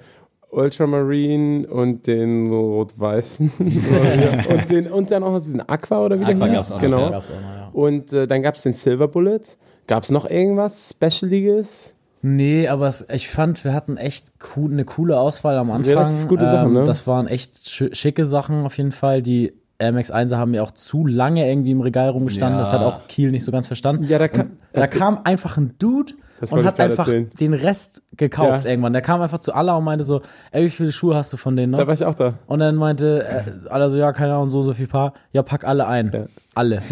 [0.50, 3.52] Ultramarine und den rot-weißen.
[3.59, 6.73] und, den, und dann auch noch diesen Aqua oder wie Aqua der hieß.
[6.73, 7.00] auch noch, genau.
[7.00, 7.70] ja, noch, ja.
[7.73, 9.40] Und äh, dann gab es den Silver Bullet.
[9.87, 11.94] Gab es noch irgendwas Specialiges?
[12.22, 15.94] Nee, aber es, ich fand, wir hatten echt cool, eine coole Auswahl am Anfang.
[15.96, 16.84] Relativ gute Sachen, ne?
[16.84, 19.22] Das waren echt sch schicke Sachen auf jeden Fall.
[19.22, 22.58] Die Air Max 1 haben ja auch zu lange irgendwie im Regal rumgestanden.
[22.58, 22.62] Ja.
[22.64, 24.04] Das hat auch Kiel nicht so ganz verstanden.
[24.04, 27.30] Ja, da Und kam- da kam einfach ein Dude Das und hat einfach erzählen.
[27.38, 28.70] den Rest gekauft Ja.
[28.70, 28.92] irgendwann.
[28.94, 31.54] Der kam einfach zu Allah und meinte so, ey, wie viele Schuhe hast du von
[31.54, 31.78] denen noch?
[31.78, 32.35] Da war ich auch da.
[32.47, 35.12] Und dann meinte äh, Allah so, ja, keine Ahnung, so, so viel Paar.
[35.32, 36.11] Ja, pack alle ein.
[36.14, 36.25] Ja.
[36.54, 36.82] Alle.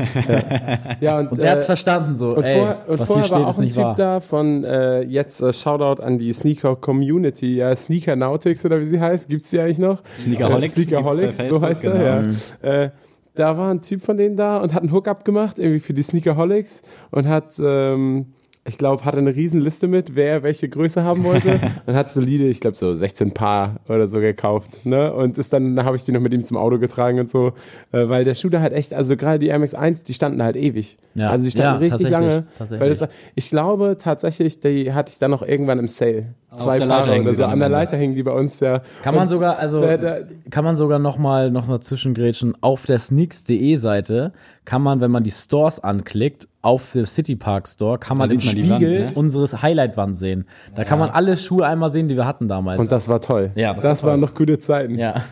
[1.00, 3.26] Ja, und, Und der hat's äh, verstanden so, Und, ey, vorher, und was vorher hier
[3.28, 3.94] steht, war auch ist ein nicht Typ wahr.
[3.96, 8.86] da von äh, jetzt äh, Shoutout an die Sneaker Community, ja, Sneaker Nautics oder wie
[8.86, 10.02] sie heißt, gibt's die eigentlich noch?
[10.18, 12.34] Sneakerholics Äh, Sneakerholics, so heißt Facebook, er, genau.
[12.62, 12.82] ja.
[12.84, 12.90] Äh,
[13.34, 16.02] da war ein Typ von denen da und hat einen Hookup gemacht, irgendwie für die
[16.02, 18.26] Sneakerholics und hat, ähm,
[18.68, 22.46] ich glaube, hatte eine riesen Liste mit, wer welche Größe haben wollte und hat solide,
[22.46, 24.84] ich glaube, so 16 Paar oder so gekauft.
[24.84, 25.12] Ne?
[25.12, 27.52] Und ist dann, habe ich die noch mit ihm zum Auto getragen und so,
[27.92, 30.98] äh, weil der Schuh da halt echt, also gerade die MX1, die standen halt ewig.
[31.14, 31.30] Ja.
[31.30, 32.46] Also die standen Ja, richtig tatsächlich, lange.
[32.58, 32.80] tatsächlich.
[32.80, 36.34] Weil das, ich glaube tatsächlich, die hatte ich dann noch irgendwann im Sale.
[36.56, 37.44] Zwei Paare hängen oder so.
[37.44, 37.68] An der.
[37.68, 38.80] Leiter hängen die bei uns ja.
[39.02, 40.18] Kann man sogar, also da- da-
[40.50, 42.54] kann man sogar nochmal noch mal zwischengrätschen.
[42.62, 44.32] Auf der sneaks.de Seite
[44.64, 48.38] kann man, wenn man die Stores anklickt, auf dem City Park Store, kann man den
[48.38, 49.12] die Wand, Spiegel ne?
[49.14, 50.46] unseres Highlight-Wand sehen.
[50.74, 52.80] Da kann man alle Schuhe einmal sehen, die wir hatten damals.
[52.80, 53.50] Und das war toll.
[53.54, 54.10] Ja, das das, war toll.
[54.12, 54.98] waren noch gute Zeiten.
[54.98, 55.22] ja.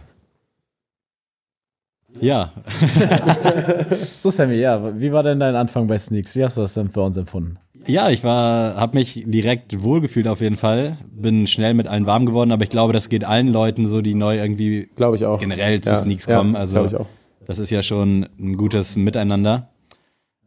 [2.18, 2.52] Ja,
[4.18, 6.34] So, Sammy, ja, wie war denn dein Anfang bei Sneaks?
[6.34, 7.58] Wie hast du das denn für uns empfunden?
[7.86, 10.96] Ja, ich war, habe mich direkt wohlgefühlt auf jeden Fall.
[11.10, 14.14] Bin schnell mit allen warm geworden, aber ich glaube, das geht allen Leuten so, die
[14.14, 15.38] neu irgendwie Glaube ich auch.
[15.40, 16.56] generell zu Ja, Sneaks ja, kommen.
[16.56, 17.06] Also ich auch.
[17.46, 19.70] das ist ja schon ein gutes Miteinander.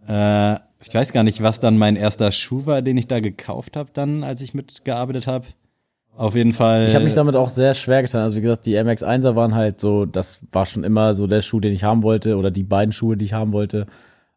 [0.08, 3.76] Äh, ich weiß gar nicht, was dann mein erster Schuh war, den ich da gekauft
[3.76, 5.46] habe, dann, als ich mitgearbeitet habe.
[6.16, 6.88] Auf jeden Fall.
[6.88, 8.22] Ich habe mich damit auch sehr schwer getan.
[8.24, 11.62] Also wie gesagt, die MX1er waren halt so, das war schon immer so der Schuh,
[11.62, 13.88] den ich haben wollte oder die beiden Schuhe, die ich haben wollte.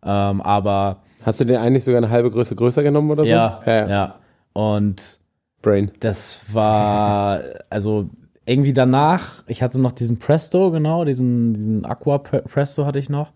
[0.04, 3.30] Ähm, aber Hast du den eigentlich sogar eine halbe Größe größer genommen oder so?
[3.30, 4.14] ja, ja, ja, ja.
[4.52, 5.18] Und
[5.62, 5.90] Brain.
[6.00, 8.10] das war, also
[8.44, 13.08] irgendwie danach, ich hatte noch diesen Presto, genau, diesen, diesen Aqua Pre- Presto hatte ich
[13.08, 13.32] noch.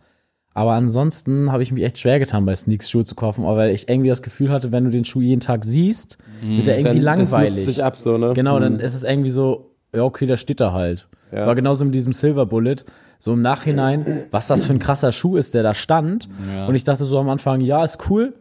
[0.52, 3.88] Aber ansonsten habe ich mich echt schwer getan, bei Sneaks Schuhe zu kaufen, weil ich
[3.90, 7.18] irgendwie das Gefühl hatte, wenn du den Schuh jeden Tag siehst, wird er irgendwie Dann,
[7.18, 7.56] Das langweilig.
[7.56, 8.32] nutzt sich ab so, ne?
[8.34, 8.80] Genau, dann Mhm.
[8.80, 11.08] ist es irgendwie so, ja, okay, da steht er halt.
[11.30, 11.46] Es Ja.
[11.46, 12.76] war genauso mit diesem Silver Bullet.
[13.18, 16.28] So im Nachhinein, was das für ein krasser Schuh ist, der da stand.
[16.54, 16.66] Ja.
[16.66, 18.34] Und ich dachte so am Anfang, ja, ist cool.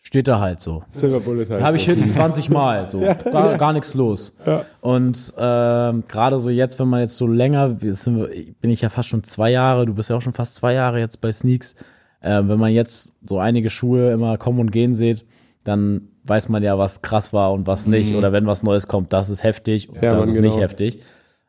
[0.00, 0.84] Steht da halt so.
[0.90, 1.62] Silver Bullet halt.
[1.62, 3.00] Habe ich hinten 20 Mal, so.
[3.24, 4.36] Gar, gar nichts los.
[4.46, 4.64] Ja.
[4.80, 9.24] Und ähm, gerade so jetzt, wenn man jetzt so länger, bin ich ja fast schon
[9.24, 11.74] zwei Jahre, du bist ja auch schon fast zwei Jahre jetzt bei Sneaks.
[12.20, 15.26] Äh, wenn man jetzt so einige Schuhe immer kommen und gehen sieht,
[15.64, 18.14] dann weiß man ja, was krass war und was nicht.
[18.14, 20.48] Oder wenn was Neues kommt, das ist heftig und Ja, das Mann, ist genau.
[20.48, 21.02] nicht heftig.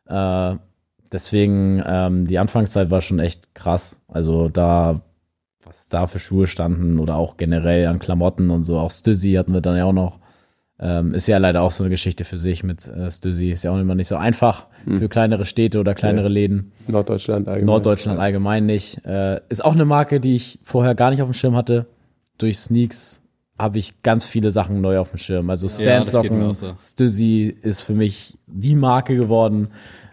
[0.06, 0.56] Äh,
[1.12, 4.00] deswegen, ähm, die Anfangszeit war schon echt krass.
[4.08, 5.00] Also da,
[5.64, 8.78] was da für Schuhe standen oder auch generell an Klamotten und so.
[8.78, 10.18] Auch Stüssi hatten wir dann ja auch noch.
[10.82, 13.50] Ähm, ist ja leider auch so eine Geschichte für sich mit äh, Stüssi.
[13.50, 16.30] Ist ja auch immer nicht so einfach für kleinere Städte oder kleinere Ja.
[16.32, 16.72] Läden.
[16.86, 17.66] Norddeutschland allgemein.
[17.66, 19.04] Norddeutschland allgemein nicht.
[19.04, 21.84] Äh, ist auch eine Marke, die ich vorher gar nicht auf dem Schirm hatte.
[22.38, 23.20] Durch Sneaks
[23.58, 25.50] habe ich ganz viele Sachen neu auf dem Schirm.
[25.50, 26.72] Also Ja, mir Stand-Socken, auch so.
[26.80, 29.68] Stüssi ist für mich die Marke geworden.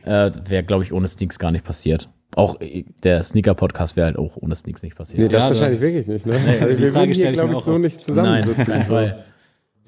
[0.07, 2.09] Äh, wäre, glaube ich, ohne Sneaks gar nicht passiert.
[2.35, 5.19] Auch äh, der Sneaker-Podcast wäre halt auch ohne Sneaks nicht passiert.
[5.19, 6.33] Nee, das Ja, wahrscheinlich wirklich nicht, ne?
[6.61, 7.81] also die wir Frage würden hier, glaube ich, so oft.
[7.81, 8.61] nicht Nein, zusammensitzen.
[8.61, 9.15] auf keinen so.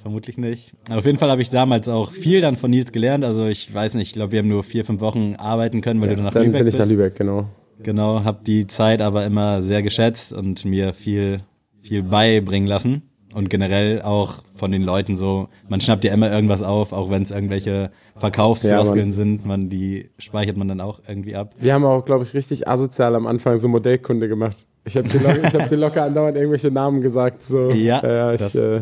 [0.01, 0.73] Vermutlich nicht.
[0.89, 3.25] Auf jeden Fall habe ich damals auch viel dann von Nils gelernt.
[3.25, 6.09] Also ich weiß nicht, ich glaube, wir haben nur vier, fünf Wochen arbeiten können, weil
[6.09, 6.91] du dann nach Dann Lübeck bin ich nach bist.
[6.91, 7.49] Lübeck, genau.
[7.83, 11.41] Genau, habe die Zeit aber immer sehr geschätzt und mir viel,
[11.81, 13.08] viel beibringen lassen.
[13.33, 17.21] Und generell auch von den Leuten so, man schnappt ja immer irgendwas auf, auch wenn
[17.21, 21.53] es irgendwelche Verkaufsfloskeln Ja, sind, man die speichert man dann auch irgendwie ab.
[21.59, 24.65] Wir haben auch, glaube ich, richtig asozial am Anfang so Modellkunde gemacht.
[24.85, 27.43] Ich habe dir, locker- ich hab dir locker andauernd irgendwelche Namen gesagt.
[27.43, 27.69] So.
[27.71, 28.81] Ja, äh, ich, das- äh,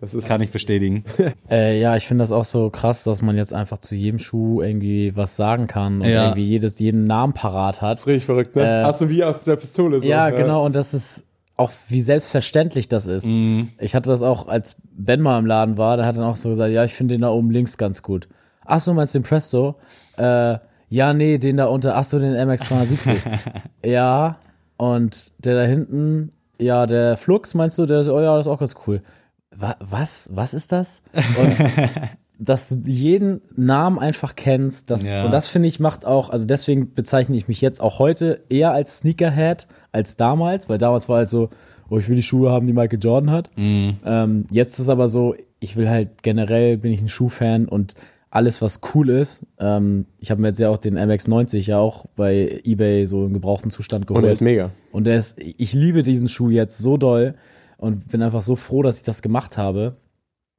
[0.00, 1.04] das ist Kann ich bestätigen.
[1.50, 4.62] Äh, ja, ich finde das auch so krass, dass man jetzt einfach zu jedem Schuh
[4.62, 6.24] irgendwie was sagen kann und Ja.
[6.28, 7.92] irgendwie jedes, jeden Namen parat hat.
[7.92, 8.62] Das ist richtig verrückt, ne?
[8.80, 10.00] Äh, Hast du wie aus der Pistole.
[10.00, 10.36] So, Ja, ne?
[10.36, 11.24] genau, und das ist
[11.56, 13.26] auch, wie selbstverständlich das ist.
[13.26, 13.70] Mhm.
[13.78, 16.48] Ich hatte das auch, als Ben mal im Laden war, der hat dann auch so
[16.48, 18.28] gesagt, ja, ich finde den da oben links ganz gut.
[18.64, 19.76] Ach so, meinst du den Presto?
[20.16, 23.18] Äh, ja, nee, den da unter, ach so, den MX270.
[23.84, 24.36] ja,
[24.76, 28.52] und der da hinten, ja, der Flux, meinst du, der ist, oh ja, das ist
[28.52, 29.02] auch ganz cool.
[29.54, 30.30] Wa was?
[30.32, 31.02] Was ist das?
[31.12, 31.56] Und
[32.44, 35.24] dass du jeden Namen einfach kennst, das, Ja.
[35.24, 38.72] und das finde ich macht auch, also deswegen bezeichne ich mich jetzt auch heute eher
[38.72, 41.50] als Sneakerhead als damals, weil damals war halt so,
[41.88, 43.50] oh, ich will die Schuhe haben, die Michael Jordan hat.
[43.56, 43.96] Mhm.
[44.04, 47.94] Ähm, jetzt ist aber so, ich will halt generell bin ich ein Schuhfan und
[48.30, 49.44] alles, was cool ist.
[49.60, 53.34] Ähm, ich habe mir jetzt ja auch den MX90 ja auch bei eBay so im
[53.34, 54.22] gebrauchten Zustand geholt.
[54.22, 54.70] Und er ist mega.
[54.90, 57.34] Und der ist, ich liebe diesen Schuh jetzt so doll
[57.76, 59.96] und bin einfach so froh, dass ich das gemacht habe.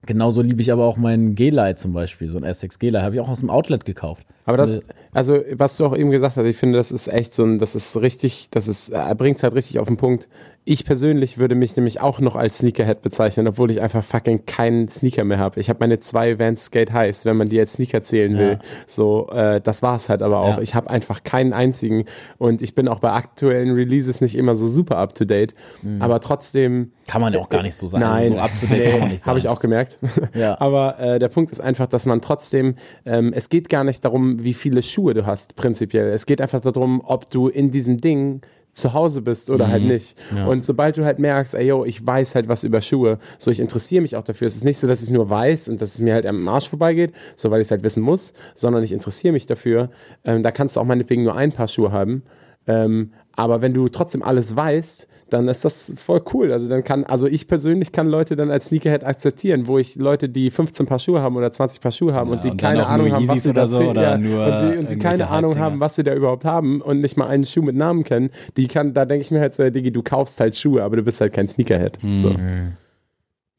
[0.06, 3.22] Genauso liebe ich aber auch meinen G-Lite zum Beispiel, so ein Essex G-Lite, habe ich
[3.22, 4.26] auch aus dem Outlet gekauft.
[4.46, 4.82] Aber das, Äh,
[5.14, 7.76] also was du auch eben gesagt hast, ich finde, das ist echt so ein, das
[7.76, 10.28] ist richtig, das ist, er bringt halt richtig auf den Punkt.
[10.66, 14.88] Ich persönlich würde mich nämlich auch noch als Sneakerhead bezeichnen, obwohl ich einfach fucking keinen
[14.88, 15.60] Sneaker mehr habe.
[15.60, 18.52] Ich habe meine zwei Vans Skate Highs, wenn man die als Sneaker zählen will.
[18.52, 18.60] Ja.
[18.88, 20.58] So, äh, das war's halt aber auch.
[20.58, 20.62] Ja.
[20.62, 22.06] Ich habe einfach keinen einzigen
[22.38, 25.54] und ich bin auch bei aktuellen Releases nicht immer so super up to date,
[26.00, 28.04] aber trotzdem Kann man ja auch gar nicht so sagen.
[28.04, 29.30] Nein, so up to date kann man nicht sagen.
[29.32, 30.00] habe ich auch gemerkt.
[30.34, 30.60] Ja.
[30.60, 34.44] Aber äh, der Punkt ist einfach, dass man trotzdem, ähm, es geht gar nicht darum,
[34.44, 36.10] wie viele Schuhe du hast, prinzipiell.
[36.10, 38.42] Es geht einfach darum, ob du in diesem Ding
[38.74, 40.18] zu Hause bist oder halt nicht.
[40.32, 40.38] Mhm.
[40.38, 40.46] Ja.
[40.48, 43.60] Und sobald du halt merkst, ey yo, ich weiß halt was über Schuhe, so ich
[43.60, 44.48] interessiere mich auch dafür.
[44.48, 46.70] Es ist nicht so, dass ich nur weiß und dass es mir halt am Arsch
[46.70, 49.90] vorbeigeht, so weil ich es halt wissen muss, sondern ich interessiere mich dafür.
[50.26, 52.24] Ähm, da kannst du auch meinetwegen nur ein paar Schuhe haben.
[52.68, 56.52] Ähm, aber wenn du trotzdem alles weißt, dann ist das voll cool.
[56.52, 60.30] Also dann kann, also ich persönlich kann Leute dann als Sneakerhead akzeptieren, wo ich Leute,
[60.30, 62.86] die 15 Paar Schuhe haben oder 20 Paar Schuhe haben Ja, und die und keine
[62.88, 65.30] Ahnung haben, was sie oder da so oder ja, nur und die, und die keine
[65.30, 68.30] Ahnung haben, was sie da überhaupt haben und nicht mal einen Schuh mit Namen kennen,
[68.56, 71.04] die kann, da denke ich mir halt so, Digi, du kaufst halt Schuhe, aber du
[71.04, 71.98] bist halt kein Sneakerhead.
[72.14, 72.36] So.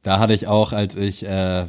[0.02, 1.66] Da hatte ich auch, als ich äh,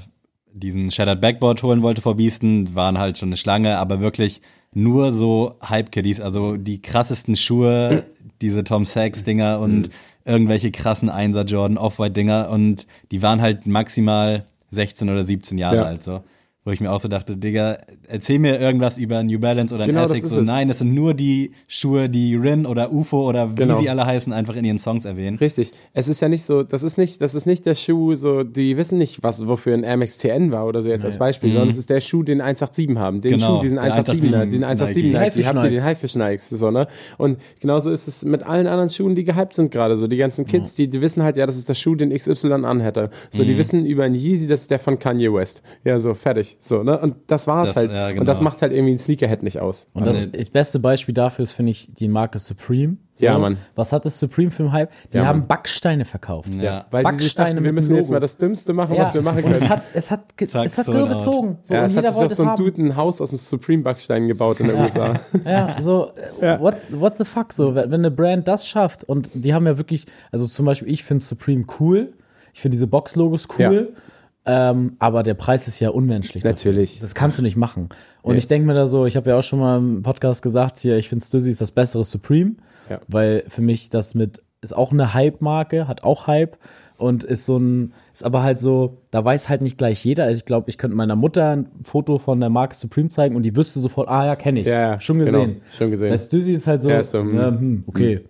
[0.53, 4.41] diesen Shattered Backboard holen wollte vor Beasten, waren halt schon eine Schlange, aber wirklich
[4.75, 8.03] nur so Hype-Kiddies, also die krassesten Schuhe,
[8.41, 9.89] diese Tom Sachs-Dinger und
[10.25, 15.83] irgendwelche krassen Einser Jordan Off-White-Dinger und die waren halt maximal 16 oder 17 Jahre Ja.
[15.83, 16.23] alt so.
[16.67, 20.05] Wo ich mir auch so dachte, Digga, erzähl mir irgendwas über New Balance oder Genau,
[20.05, 20.27] Essex.
[20.29, 23.79] So, nein, das sind nur die Schuhe, die Rin oder UFO oder wie Genau.
[23.79, 25.37] sie alle heißen, einfach in ihren Songs erwähnen.
[25.37, 25.73] Richtig.
[25.93, 28.77] Es ist ja nicht so, das ist nicht, das ist nicht der Schuh, so, die
[28.77, 31.69] wissen nicht, was, wofür ein Air Max TN war oder so jetzt als Beispiel, sondern
[31.69, 33.21] es ist der Schuh, den 187 haben.
[33.21, 35.45] Den Genau, Schuh, diesen der 187er, 187 den 187 Nike.
[35.45, 36.87] Habt ihr den Haifisch Nikes, so, ne?
[37.19, 40.07] Und genauso ist es mit allen anderen Schuhen, die gehypt sind gerade, so.
[40.07, 43.11] Die ganzen Kids, die, die wissen halt, ja, das ist der Schuh, den XY anhätte.
[43.29, 45.61] So, die wissen über einen Yeezy, das ist der von Kanye West.
[45.83, 46.99] Ja, so, fertig, so, ne?
[46.99, 47.91] Und das war's Das- halt.
[47.91, 48.49] ja, Und das genau.
[48.49, 49.87] macht halt irgendwie ein Sneakerhead nicht aus.
[49.93, 52.97] Und Also- das, das beste Beispiel dafür ist, finde ich, die Marke Supreme.
[53.17, 53.55] Ja, Mann.
[53.75, 54.91] Was hat das Supreme für einen Hype?
[55.13, 55.47] Die Ja, haben Mann.
[55.47, 56.49] Backsteine verkauft.
[56.53, 56.85] Ja.
[56.91, 59.55] Weil Backsteine dachten, wir müssen jetzt mal das Dümmste machen, was wir machen Und können.
[59.55, 61.07] es hat, es hat, ge- Zack, es hat out.
[61.09, 61.57] gezogen.
[61.61, 62.55] So, ja, und es hat sich doch so es ein haben.
[62.63, 65.13] Dude ein Haus aus dem Supreme-Backstein gebaut in den USA.
[65.45, 69.29] Ja, so, äh, what, what the fuck, so, wenn wenn eine Brand das schafft und
[69.33, 72.11] die haben ja wirklich, also zum Beispiel, ich finde Supreme cool,
[72.53, 73.93] ich finde diese Box-Logos cool,
[74.45, 76.43] ähm, aber der Preis ist ja unmenschlich.
[76.43, 76.71] dafür.
[76.71, 76.99] Natürlich.
[76.99, 77.89] Das kannst du nicht machen.
[78.21, 78.37] Und Nee.
[78.39, 80.97] ich denke mir da so, ich habe ja auch schon mal im Podcast gesagt, hier,
[80.97, 82.55] ich finde Stussy ist das bessere Supreme,
[82.89, 82.99] Ja.
[83.07, 86.57] weil für mich das mit, ist auch eine Hype-Marke, hat auch Hype
[86.97, 90.23] und ist so ein, ist aber halt so, da weiß halt nicht gleich jeder.
[90.25, 93.43] Also ich glaube, ich könnte meiner Mutter ein Foto von der Marke Supreme zeigen und
[93.43, 94.67] die wüsste sofort, ah ja, kenne ich.
[94.67, 95.61] Ja, schon genau, gesehen.
[95.77, 96.11] schon gesehen.
[96.13, 97.35] Weißt du, sie ist halt so, Ja, so, hm.
[97.35, 98.21] ja, hm, okay,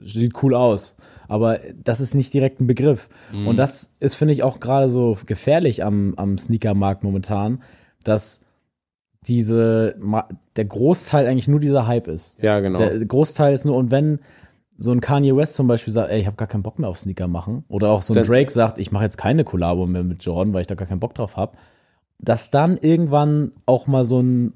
[0.00, 0.96] sieht cool aus.
[1.28, 3.08] Aber das ist nicht direkt ein Begriff.
[3.32, 3.48] Mhm.
[3.48, 7.62] Und das ist, finde ich, auch gerade so gefährlich am, am Sneakermarkt momentan,
[8.04, 8.40] dass
[9.26, 9.96] diese,
[10.56, 12.36] der Großteil eigentlich nur dieser Hype ist.
[12.40, 12.78] Ja, genau.
[12.78, 14.20] Der Großteil ist nur, und wenn
[14.78, 16.98] so ein Kanye West zum Beispiel sagt, ey, ich habe gar keinen Bock mehr auf
[16.98, 20.04] Sneaker machen, oder auch so ein Dann- Drake sagt, ich mache jetzt keine Kollabo mehr
[20.04, 21.56] mit Jordan, weil ich da gar keinen Bock drauf habe,
[22.18, 24.52] dass dann irgendwann auch mal so ein,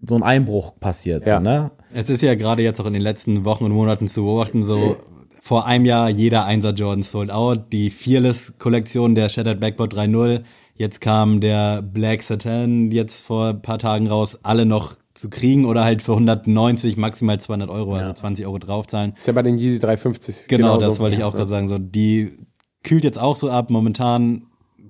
[0.00, 1.26] so ein Einbruch passiert.
[1.26, 1.38] Ja.
[1.38, 1.70] So, ne?
[1.92, 4.96] Es ist ja gerade jetzt auch in den letzten Wochen und Monaten zu beobachten, so
[5.40, 10.42] vor einem Jahr jeder Einser Jordan sold out, die Fearless-Kollektion der Shattered Backboard 3.0,
[10.74, 15.64] jetzt kam der Black Satin jetzt vor ein paar Tagen raus, alle noch zu kriegen
[15.64, 18.14] oder halt für 190 maximal 200 Euro, also Ja.
[18.14, 19.14] 20 Euro draufzahlen.
[19.16, 20.88] Ist ja bei den Yeezy 350 Genau, genauso.
[20.88, 21.66] das wollte ich auch gerade sagen.
[21.66, 22.38] So, die
[22.84, 23.68] kühlt jetzt auch so ab.
[23.70, 24.42] Momentan,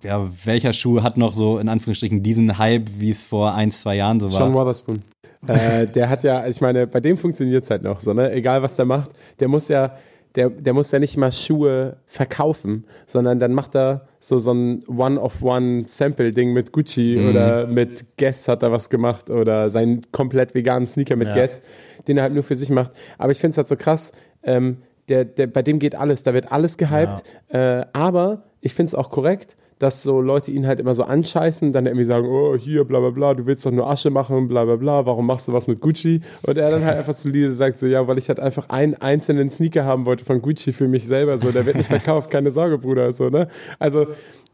[0.02, 3.96] ja, welcher Schuh hat noch so in Anführungsstrichen diesen Hype, wie es vor ein, zwei
[3.96, 4.38] Jahren so war?
[4.40, 4.98] Sean Wotherspoon.
[5.46, 8.30] äh, der hat ja, ich meine, bei dem funktioniert es halt noch so, ne?
[8.32, 9.92] Egal was der macht, der muss ja,
[10.38, 14.84] der, der muss ja nicht mal Schuhe verkaufen, sondern dann macht er so, so ein
[14.86, 17.28] One-of-One-Sample-Ding mit Gucci Mhm.
[17.28, 21.34] oder mit Guess hat er was gemacht oder seinen komplett veganen Sneaker mit Ja.
[21.34, 21.60] Guess,
[22.06, 22.92] den er halt nur für sich macht.
[23.18, 24.12] Aber ich finde es halt so krass,
[24.44, 28.90] ähm, der, der, bei dem geht alles, da wird alles gehypt, äh, aber ich finde
[28.90, 32.56] es auch korrekt, dass so Leute ihn halt immer so anscheißen, dann irgendwie sagen, oh,
[32.56, 35.48] hier, bla bla bla, du willst doch nur Asche machen, bla bla bla, warum machst
[35.48, 36.20] du was mit Gucci?
[36.42, 39.50] Und er dann halt einfach solide sagt so, ja, weil ich halt einfach einen einzelnen
[39.50, 42.78] Sneaker haben wollte von Gucci für mich selber, so, der wird nicht verkauft, keine Sorge,
[42.78, 43.48] Bruder, so, ne?
[43.78, 44.06] Also,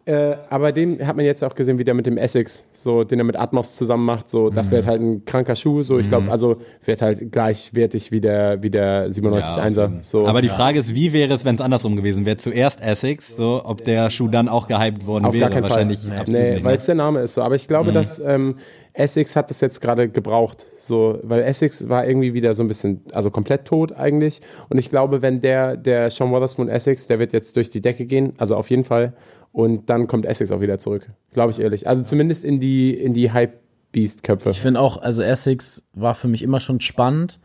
[0.07, 3.19] äh, aber den hat man jetzt auch gesehen, wie der mit dem Essex, so, den
[3.19, 6.31] er mit Atmos zusammen macht, so, das wird halt ein kranker Schuh, so, ich glaube,
[6.31, 10.27] also, wird halt gleichwertig wie der, wie der 97-1er, so.
[10.27, 12.37] Aber die Frage ist, wie wäre es, wenn es andersrum gewesen wäre?
[12.37, 15.45] Zuerst Essex, so, ob der Schuh dann auch gehypt worden Auf wäre?
[15.45, 15.71] gar keinen Fall.
[15.71, 16.65] Wahrscheinlich Nee, absolut nicht.
[16.65, 17.43] weil es der Name ist so.
[17.43, 18.57] Aber ich glaube, dass ähm,
[18.93, 20.65] Essex hat das jetzt gerade gebraucht.
[20.79, 24.41] So, weil Essex war irgendwie wieder so ein bisschen, also komplett tot eigentlich.
[24.69, 28.05] Und ich glaube, wenn der, der Sean Wotherspoon Essex, der wird jetzt durch die Decke
[28.07, 29.15] gehen, also auf jeden Fall.
[29.55, 31.09] Und dann kommt Essex auch wieder zurück.
[31.33, 31.87] Glaube ich ehrlich.
[31.87, 34.51] Also zumindest in die, in die Hype-Beast-Köpfe.
[34.51, 37.39] Ich finde auch, also Essex war für mich immer schon spannend.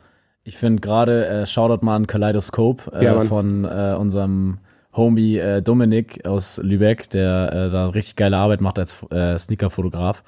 [0.43, 4.57] Ich finde gerade, äh, Shoutout mal an Kaleidoscope äh, Ja, von äh, unserem
[4.95, 10.23] Homie äh, Dominik aus Lübeck, der äh, da richtig geile Arbeit macht als äh, Sneaker-Fotograf.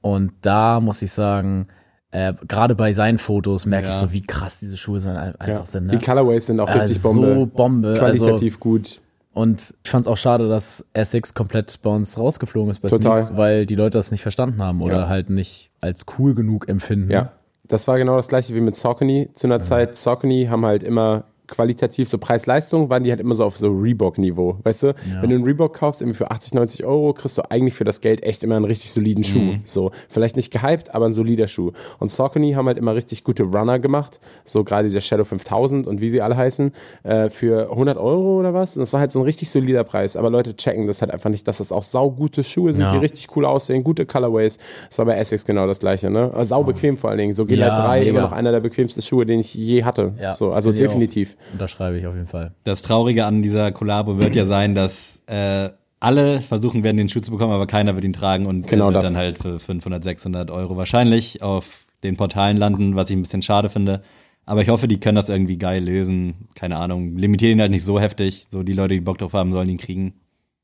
[0.00, 1.68] Und da muss ich sagen,
[2.10, 4.00] äh, gerade bei seinen Fotos merke ich Ja.
[4.00, 5.64] so, wie krass diese Schuhe sind, ein- einfach Ja.
[5.64, 5.86] sind.
[5.86, 5.96] Ne?
[5.96, 7.46] Die Colorways sind auch richtig so Bombe.
[7.46, 7.88] Bombe.
[7.90, 9.00] Also, Qualitativ gut.
[9.32, 13.18] Und ich fand es auch schade, dass Essex komplett bei uns rausgeflogen ist bei Total.
[13.18, 15.08] Sneaks, weil die Leute das nicht verstanden haben oder Ja.
[15.08, 17.10] halt nicht als cool genug empfinden.
[17.10, 17.32] Ja,
[17.64, 19.96] das war genau das gleiche wie mit Saucony zu einer Zeit.
[19.96, 24.56] Saucony haben halt immer qualitativ so Preis-Leistung, waren die halt immer so auf so Reebok-Niveau.
[24.62, 27.74] Weißt du, wenn du einen Reebok kaufst, irgendwie für 80, 90 Euro, kriegst du eigentlich
[27.74, 29.56] für das Geld echt immer einen richtig soliden Schuh.
[29.64, 31.72] So, vielleicht nicht gehypt, aber ein solider Schuh.
[31.98, 36.00] Und Saucony haben halt immer richtig gute Runner gemacht, so gerade dieser Shadow 5000 und
[36.00, 38.76] wie sie alle heißen, äh, für 100 Euro oder was.
[38.76, 40.16] Und das war halt so ein richtig solider Preis.
[40.16, 42.92] Aber Leute checken das halt einfach nicht, dass das auch saugute Schuhe sind, Ja.
[42.92, 44.58] die richtig cool aussehen, gute Colorways.
[44.88, 46.30] Das war bei Essex genau das gleiche, ne?
[46.32, 47.32] Aber Sau bequem vor allen Dingen.
[47.32, 48.10] So Gila Ja, 3, mega.
[48.10, 50.12] immer noch einer der bequemsten Schuhe, den ich je hatte.
[50.20, 51.36] Ja, so, also definitiv.
[51.52, 52.52] Unterschreibe ich auf jeden Fall.
[52.64, 57.20] Das Traurige an dieser Kollabo wird ja sein, dass äh, alle versuchen werden, den Schuh
[57.20, 59.06] zu bekommen, aber keiner wird ihn tragen und Genau wird das.
[59.06, 63.42] dann halt für 500, 600 Euro wahrscheinlich auf den Portalen landen, was ich ein bisschen
[63.42, 64.02] schade finde.
[64.46, 66.48] Aber ich hoffe, die können das irgendwie geil lösen.
[66.54, 67.16] Keine Ahnung.
[67.16, 68.46] Limitieren ihn halt nicht so heftig.
[68.48, 70.14] So die Leute, die Bock drauf haben, sollen ihn kriegen.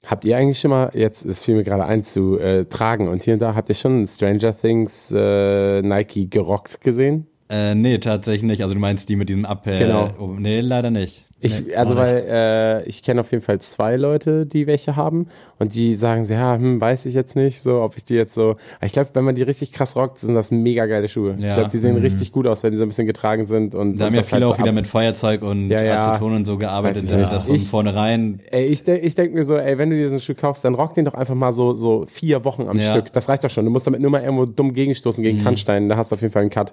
[0.06, 3.22] Habt ihr eigentlich schon mal, jetzt, es fiel mir gerade ein, zu äh, tragen und
[3.24, 7.26] hier und da, habt ihr schon Stranger Things äh, Nike gerockt gesehen?
[7.48, 8.62] Äh, nee, tatsächlich nicht.
[8.62, 9.78] Also du meinst die mit diesem Appell?
[9.78, 10.10] Genau.
[10.18, 11.26] Oh, nee, leider nicht.
[11.38, 15.28] Ich, Nee, also weil äh, ich kenne auf jeden Fall zwei Leute, die welche haben
[15.58, 18.32] und die sagen so, ja, hm, weiß ich jetzt nicht, so, ob ich die jetzt
[18.32, 18.56] so.
[18.80, 21.36] Ich glaube, wenn man die richtig krass rockt, sind das mega geile Schuhe.
[21.38, 21.48] Ja.
[21.48, 24.00] Ich glaube, die sehen richtig gut aus, wenn die so ein bisschen getragen sind und
[24.00, 26.00] Da haben ja halt viele so auch wieder ab- mit Feuerzeug und Ja, ja.
[26.00, 27.36] Aceton und so gearbeitet, ich damit nicht.
[27.36, 28.40] das von Ich- vornherein.
[28.50, 30.94] Ey, ich, de ich denke mir so, ey, wenn du diesen Schuh kaufst, dann rock
[30.94, 32.80] den doch einfach mal so, so vier Wochen am.
[32.80, 33.12] Stück.
[33.12, 33.66] Das reicht doch schon.
[33.66, 35.26] Du musst damit nur mal irgendwo dumm gegenstoßen Mhm.
[35.26, 35.88] gegen Kannstein.
[35.90, 36.72] Da hast du auf jeden Fall einen Cut.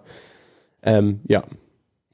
[0.84, 1.44] Ähm, ja.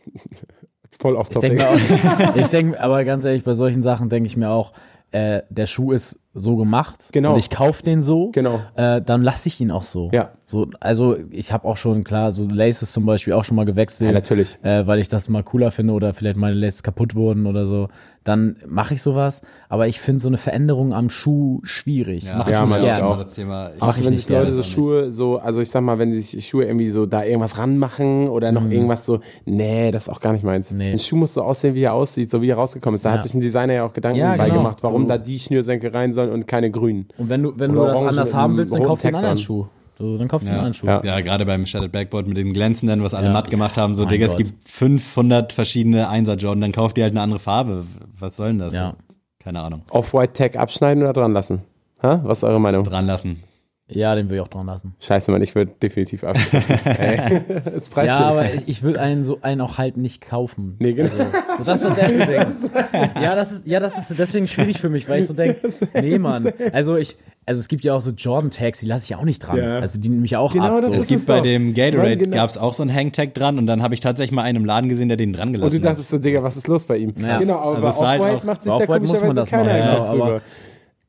[0.99, 1.63] Voll Ich topic.
[2.35, 4.73] ich denke, aber ganz ehrlich, bei solchen Sachen denke ich mir auch,
[5.11, 7.33] äh, der Schuh ist so gemacht Genau.
[7.33, 8.59] und ich kaufe den so, Genau.
[8.75, 10.09] äh, dann lasse ich ihn auch so.
[10.13, 10.29] Ja.
[10.45, 14.07] So, also ich habe auch schon, klar, so Laces zum Beispiel auch schon mal gewechselt.
[14.09, 14.57] Ja, natürlich.
[14.63, 17.87] Äh, weil ich das mal cooler finde oder vielleicht meine Laces kaputt wurden oder so.
[18.23, 19.41] Dann mache ich sowas.
[19.69, 22.25] Aber ich finde so eine Veränderung am Schuh schwierig.
[22.25, 22.97] Ja, Mach ich Ja, nicht man, gern.
[22.97, 23.17] ich auch.
[23.23, 25.61] Das Thema, ich Mach Auch ich wenn nicht sich Leute gerne, so Schuhe so, also
[25.61, 29.19] ich sag mal, wenn sich Schuhe irgendwie so da irgendwas ranmachen oder noch irgendwas so,
[29.45, 30.71] nee, das ist auch gar nicht meins.
[30.71, 30.91] Nee.
[30.93, 33.05] Ein Schuh muss so aussehen, wie er aussieht, so wie er rausgekommen ist.
[33.05, 33.23] Da hat Ja.
[33.23, 34.59] sich ein Designer ja auch Gedanken Ja, bei genau.
[34.59, 35.07] gemacht, warum So.
[35.09, 37.07] da die Schnürsenkel rein sollen und keine grünen.
[37.17, 39.37] Und wenn du, wenn du das anders haben willst, dann kauf dir einen anderen.
[39.37, 39.65] Schuh.
[39.97, 40.59] So, dann kauf dir einen Ja.
[40.59, 40.87] anderen Schuh.
[40.87, 41.01] Ja.
[41.03, 43.33] Ja, gerade beim Shattered Backboard mit dem glänzenden, was alle Ja.
[43.33, 47.03] matt gemacht haben, so, Mein Digga, es gibt 500 verschiedene Einser Jordan, dann kauft ihr
[47.03, 47.85] halt eine andere Farbe.
[48.17, 48.73] Was soll denn das?
[48.73, 48.93] Ja.
[49.39, 49.81] Keine Ahnung.
[49.91, 51.61] Off-White Tag abschneiden oder dran lassen?
[52.01, 52.21] Ha?
[52.23, 52.83] Was ist eure Meinung?
[52.83, 53.43] Dran lassen.
[53.91, 54.93] Ja, den will ich auch dran lassen.
[54.99, 56.31] Scheiße, Mann, ich würde definitiv ist
[57.91, 58.05] preisschwierig.
[58.05, 60.75] Ja, aber ich, ich will einen so einen auch halt nicht kaufen.
[60.79, 61.09] Nee, genau.
[61.11, 61.25] Also,
[61.57, 63.11] so, das ist das erste Ding.
[63.21, 65.69] Ja, das ist, ja, das ist deswegen schwierig für mich, weil ich so denke,
[66.01, 66.51] nee, Mann.
[66.71, 69.39] Also ich, also es gibt ja auch so Jordan-Tags, die lasse ich ja auch nicht
[69.39, 69.57] dran.
[69.57, 69.79] Ja.
[69.79, 70.81] Also die nehme ich auch Genau, ab.
[70.81, 71.01] das So.
[71.01, 72.35] Es gibt es bei dem Gatorade genau.
[72.37, 74.65] gab es auch so einen Hangtag dran und dann habe ich tatsächlich mal einen im
[74.65, 76.97] Laden gesehen, der den dran Und gelassen du dachtest so, Digga, was ist los bei
[76.97, 77.13] ihm?
[77.19, 77.39] Ja.
[77.39, 79.77] Genau, aber Also war halt macht sich bei da Off-White muss man komischerweise das keiner
[79.77, 80.41] ja, aber- drüber.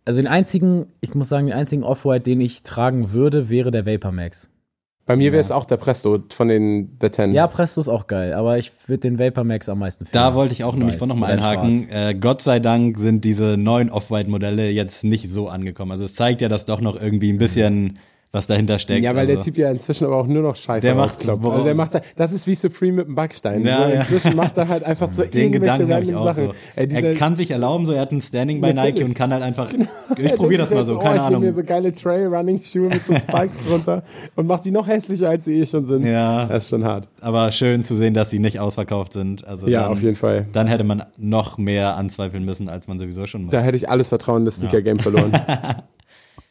[0.04, 3.86] Also den einzigen, ich muss sagen, den einzigen Off-White, den ich tragen würde, wäre der
[3.86, 4.50] Vapor Max.
[5.06, 7.34] Bei mir wäre es auch der Presto von den The Ten.
[7.34, 10.34] Ja, Presto ist auch geil, aber ich würde den Vapor Max am meisten Da feiern.
[10.34, 11.88] wollte ich auch nämlich nochmal einhaken.
[11.90, 15.90] Äh, Gott sei Dank sind diese neuen Off-White-Modelle jetzt nicht so angekommen.
[15.90, 17.98] Also es zeigt ja, dass doch noch irgendwie ein bisschen
[18.32, 19.02] was dahinter steckt.
[19.04, 19.34] Ja, weil also.
[19.34, 21.44] der Typ ja inzwischen aber auch nur noch Scheiße Der macht- rauskloppt.
[21.46, 23.66] Also der macht da, das ist wie Supreme mit dem Backstein.
[23.66, 23.88] Ja, so, ja.
[24.00, 26.46] Inzwischen macht er halt einfach so den irgendwelche Gedanken ich random auch Sachen.
[26.48, 26.54] so.
[26.76, 28.72] Ey, er kann sich erlauben, so er hat ein Standing bei.
[28.72, 29.72] Nike und kann halt einfach,
[30.16, 31.52] Er ich probiere das mal so, sich keine oh, ich nehme mir Ahnung.
[31.56, 34.02] so geile Trail-Running-Schuhe mit so Spikes drunter
[34.36, 36.06] und macht die noch hässlicher, als sie eh schon sind.
[36.06, 36.44] Ja.
[36.44, 37.08] Das ist schon hart.
[37.20, 39.44] Aber schön zu sehen, dass sie nicht ausverkauft sind.
[39.46, 40.46] Also Ja, dann, auf jeden Fall.
[40.52, 43.50] Dann hätte man noch mehr anzweifeln müssen, als man sowieso schon muss.
[43.52, 45.32] Da hätte ich alles Vertrauen in das Sneaker-Game verloren.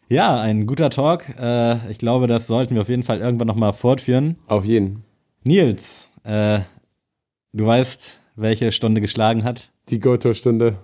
[0.10, 1.30] Ja, ein guter Talk.
[1.40, 4.38] Äh, ich glaube, das sollten wir auf jeden Fall irgendwann nochmal fortführen.
[4.48, 5.04] auf jeden.
[5.44, 6.62] Nils, äh,
[7.54, 9.70] du weißt, welche Stunde geschlagen hat?
[9.90, 10.78] Die Goto-Stunde.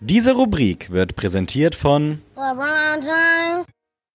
[0.00, 3.66] Diese Rubrik wird präsentiert von LeBron James.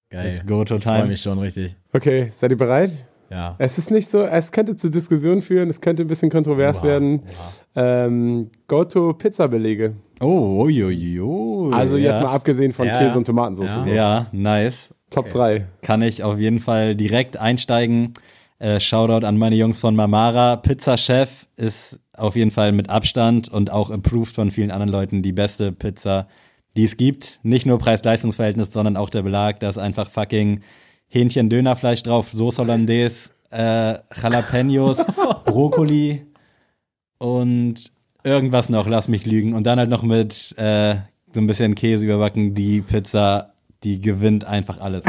[0.09, 0.31] Geil.
[0.31, 1.07] Let's go to Ich freue time.
[1.07, 1.75] mich schon richtig.
[1.93, 2.91] Okay, seid ihr bereit?
[3.29, 3.55] Ja.
[3.57, 6.87] Es ist nicht so, es könnte zu Diskussionen führen, es könnte ein bisschen kontrovers Oha,
[6.87, 7.23] werden.
[7.75, 8.05] oha.
[8.05, 9.95] Ähm, Goto-Pizza-Belege.
[10.19, 11.73] Oh, uiuiui.
[11.73, 12.11] Also ja.
[12.11, 12.97] jetzt mal abgesehen von Ja.
[12.97, 13.75] Käse und Tomatensauce.
[13.75, 13.83] Ja.
[13.83, 13.89] so.
[13.89, 14.93] Ja, nice.
[15.09, 15.65] Top 3.
[15.81, 18.13] Kann ich auf jeden Fall direkt einsteigen.
[18.59, 20.55] Äh, Shoutout an meine Jungs von Mamara.
[20.57, 25.21] Pizza Chef ist auf jeden Fall mit Abstand und auch approved von vielen anderen Leuten
[25.21, 26.27] die beste Pizza,
[26.75, 27.39] die es gibt.
[27.43, 29.59] Nicht nur Preis-Leistungs-Verhältnis, sondern auch der Belag.
[29.59, 30.61] Da ist einfach fucking
[31.09, 35.05] Hähnchen-Dönerfleisch drauf, Soße Hollandaise, äh, Jalapenos,
[35.45, 36.25] Brokkoli
[37.19, 37.91] und
[38.23, 39.53] irgendwas noch, lass mich lügen.
[39.53, 40.95] Und dann halt noch mit äh,
[41.33, 42.53] so ein bisschen Käse überbacken.
[42.53, 43.53] Die Pizza,
[43.83, 45.03] die gewinnt einfach alles.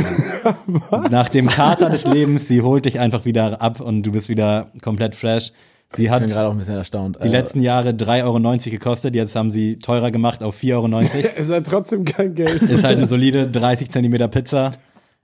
[1.11, 4.71] Nach dem Kater des Lebens, sie holt dich einfach wieder ab und du bist wieder
[4.83, 5.53] komplett fresh.
[5.91, 7.17] Sie Ich hat bin gerade auch ein bisschen erstaunt.
[7.25, 11.29] die letzten Jahre 3,90 Euro gekostet, jetzt haben sie teurer gemacht auf 4,90 Euro.
[11.37, 12.61] Es hat trotzdem kein Geld.
[12.63, 14.73] Ist halt eine solide 30 Zentimeter Pizza.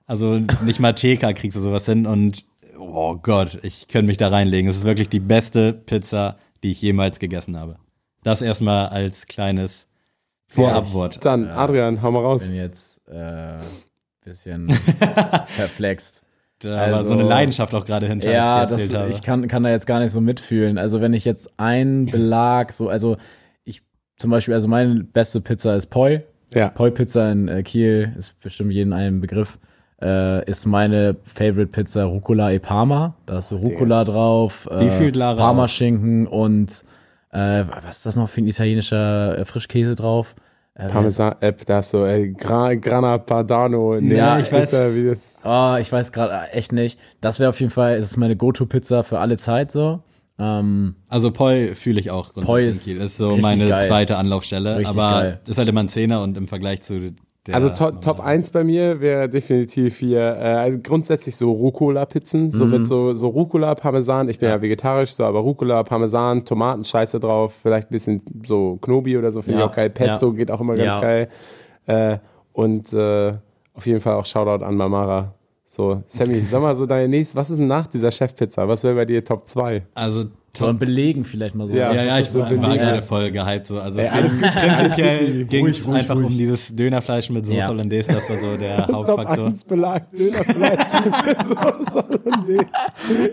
[0.06, 2.44] Also nicht mal TK kriegst du sowas hin und
[2.78, 4.70] oh Gott, ich könnte mich da reinlegen.
[4.70, 7.76] Es ist wirklich die beste Pizza, die ich jemals gegessen habe.
[8.24, 9.86] Das erstmal als kleines
[10.48, 11.24] Vorabwort.
[11.24, 12.46] Dann, Adrian, hau mal Ich raus.
[12.46, 13.58] bin jetzt äh,
[14.24, 14.64] bisschen
[15.56, 16.22] perplext.
[16.60, 19.10] Da war Also- so eine Leidenschaft auch gerade hinter, Ja, als ich das, erzählt habe.
[19.10, 20.78] ich kann, kann da jetzt gar nicht so mitfühlen.
[20.78, 23.16] Also wenn ich jetzt einen Belag, so, also
[23.64, 23.82] ich
[24.16, 26.20] zum Beispiel, also meine beste Pizza ist Poi.
[26.54, 26.70] Ja.
[26.70, 29.58] Poi Pizza in äh, Kiel ist bestimmt jedem ein Begriff.
[30.02, 33.14] Äh, ist meine Favorite Pizza Rucola e Parma.
[33.26, 36.84] Da ist so Rucola drauf, Die äh, Parmaschinken und
[37.30, 40.34] äh, was ist das noch für ein italienischer äh, Frischkäse drauf?
[40.76, 43.96] Äh, Parmesan-App, da ist so äh, Gra Grana Padano.
[44.00, 44.72] Nee, Ja, ich weiß.
[44.72, 44.96] weiß.
[44.96, 46.98] Wie das, Oh, ich weiß gerade echt nicht.
[47.20, 50.02] Das wäre auf jeden Fall, es ist meine Go-To-Pizza für alle Zeit so.
[50.36, 52.86] Ähm, Also Poi fühle ich auch Poi ist.
[52.88, 53.80] Ist so meine geil.
[53.86, 54.78] zweite Anlaufstelle.
[54.78, 55.40] Richtig aber geil.
[55.46, 57.12] ist halt immer ein Zehner und im Vergleich zu
[57.52, 62.64] also to Top 1 bei mir wäre definitiv hier, äh, also grundsätzlich so Rucola-Pizzen, so
[62.64, 62.70] Mhm.
[62.70, 64.28] mit so, so Rucola, Parmesan.
[64.28, 64.62] Ich bin ja.
[64.62, 69.58] vegetarisch, so, aber Rucola, Parmesan, Tomatenscheiße drauf, vielleicht ein bisschen so Knobi oder so, finde
[69.60, 69.66] Ja.
[69.66, 69.90] ich auch geil.
[69.90, 70.32] Pesto Ja.
[70.34, 71.00] geht auch immer ganz Ja.
[71.00, 71.28] geil.
[71.86, 72.18] Äh,
[72.52, 73.34] und äh,
[73.74, 75.34] auf jeden Fall auch Shoutout an Mamara.
[75.66, 78.68] So, Sammy, sag mal so deine nächste, was ist denn nach dieser Chefpizza?
[78.68, 79.82] Was wäre bei dir Top 2?
[79.94, 80.26] Also
[80.56, 81.74] sollen belegen vielleicht mal so.
[81.74, 83.66] Ja, ja, ja, ich so war, gerade voll gehypt.
[83.66, 83.80] So.
[83.80, 86.26] Also Ey, es alles ging, prinzipiell ging Ruhig, ruhig, einfach ruhig.
[86.26, 87.68] um dieses Dönerfleisch mit Soße Ja.
[87.68, 88.12] Hollandaise.
[88.12, 89.46] Das war so der Top Hauptfaktor.
[89.48, 90.78] 1 Belag, Dönerfleisch
[91.26, 92.66] mit Soße Hollandaise.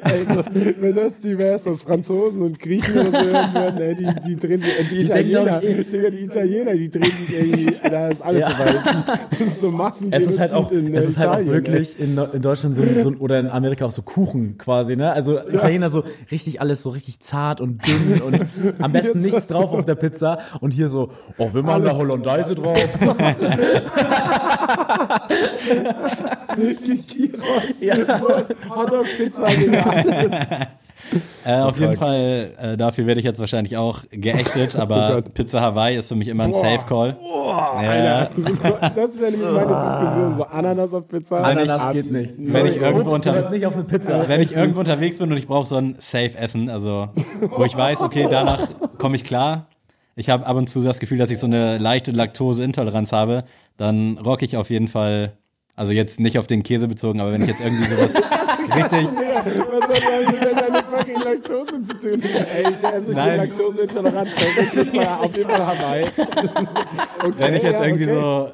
[0.02, 0.44] Also,
[0.80, 4.36] wenn das die wär's aus Franzosen und Griechen oder so hören würden, ey, die, die
[4.40, 8.22] drehen sich, äh, die, Die Italiener, Digga, die Italiener, die drehen sich irgendwie, da ist
[8.22, 8.50] alles Ja.
[8.52, 9.28] so weit.
[9.32, 10.12] Das ist so Massen.
[10.12, 12.76] Es ist halt auch, in, äh, es ist halt auch Italien, wirklich in, in Deutschland
[12.76, 15.12] so, so oder in Amerika auch so Kuchen quasi, ne?
[15.12, 18.46] Also Italiener so richtig alles so richtig zart und dünn und
[18.82, 22.56] am besten nichts drauf auf der Pizza und hier so, oh, wir machen da Hollandaise
[22.56, 22.78] drauf.
[26.56, 27.96] Gyros, Ja.
[28.22, 30.30] Wurst, Hotdog, Pizza, Digga, alles.
[31.60, 35.30] Äh, auf jeden Fall, äh, dafür werde ich jetzt wahrscheinlich auch geächtet, aber Oh.
[35.34, 36.62] Pizza Hawaii ist für mich immer ein Boah.
[36.62, 37.14] Safe Call.
[37.14, 37.90] Boah, Ja.
[37.90, 38.90] Alter.
[38.96, 40.36] Das wäre nämlich meine Diskussion.
[40.38, 41.44] So Ananas auf Pizza.
[41.44, 42.36] Ananas geht nicht.
[42.38, 44.28] Wenn ich Sorry, irgendwo Obst unter- nicht auf eine Pizza.
[44.28, 47.10] Wenn ich irgendwo unterwegs bin und ich brauche so ein Safe Essen, also
[47.56, 49.68] wo ich weiß, okay, danach komme ich klar.
[50.16, 53.44] Ich habe ab und zu das Gefühl, dass ich so eine leichte Laktoseintoleranz habe,
[53.78, 55.34] dann rock ich auf jeden Fall,
[55.76, 58.14] also jetzt nicht auf den Käse bezogen, aber wenn ich jetzt irgendwie sowas
[58.76, 62.22] richtig was hat das mit deiner fucking Laktose zu tun?
[62.24, 63.40] Ey, ich, also ich Nein.
[63.40, 64.30] bin laktoseintolerant.
[64.36, 66.06] Pizza auf jeden Fall Hawaii.
[67.24, 68.20] Okay, Wenn ich jetzt ja, irgendwie okay.
[68.20, 68.52] so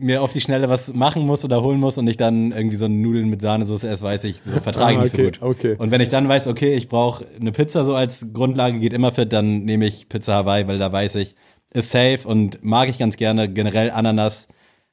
[0.00, 2.88] mir auf die Schnelle was machen muss oder holen muss und ich dann irgendwie so
[2.88, 5.56] Nudeln mit Sahnesoße esse, weiß ich, so vertrage ich Ah, nicht okay, so gut.
[5.56, 5.76] okay.
[5.78, 9.12] Und wenn ich dann weiß, okay, ich brauche eine Pizza so als Grundlage, geht immer
[9.12, 11.34] fit, dann nehme ich Pizza Hawaii, weil da weiß ich,
[11.72, 13.48] ist safe und mag ich ganz gerne.
[13.48, 14.48] Generell Ananas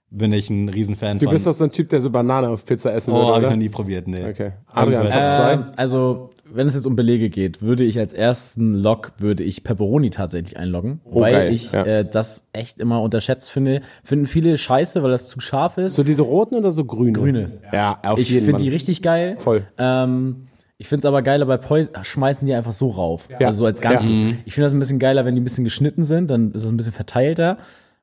[0.09, 1.33] bin ich ein Riesenfan Du von.
[1.33, 3.49] bist doch so ein Typ, der so Banane auf Pizza essen oh, würde, habe ich
[3.49, 4.23] noch nie probiert, nee.
[4.25, 4.53] Okay.
[4.67, 5.53] Adrian, Top zwei?
[5.53, 9.63] Ähm, also, wenn es jetzt um Belege geht, würde ich als ersten Log, würde ich
[9.65, 11.83] Pepperoni tatsächlich einloggen, Oh, weil geil, ich ja.
[11.83, 13.81] äh, das echt immer unterschätzt finde.
[14.03, 15.95] Finden viele scheiße, weil das zu scharf ist.
[15.95, 17.11] So diese roten oder so grüne?
[17.11, 17.51] Grüne.
[17.73, 18.63] Ja, auf ich jeden finde Fall.
[18.65, 19.35] die richtig geil.
[19.37, 19.67] Voll.
[19.77, 20.47] Ähm,
[20.77, 23.27] ich finde es aber geiler, bei Poi schmeißen die einfach so rauf.
[23.29, 23.47] Ja.
[23.47, 24.17] Also so als Ganzes.
[24.19, 24.25] Ja.
[24.45, 26.69] Ich finde das ein bisschen geiler, wenn die ein bisschen geschnitten sind, dann ist es
[26.69, 27.57] ein bisschen verteilter.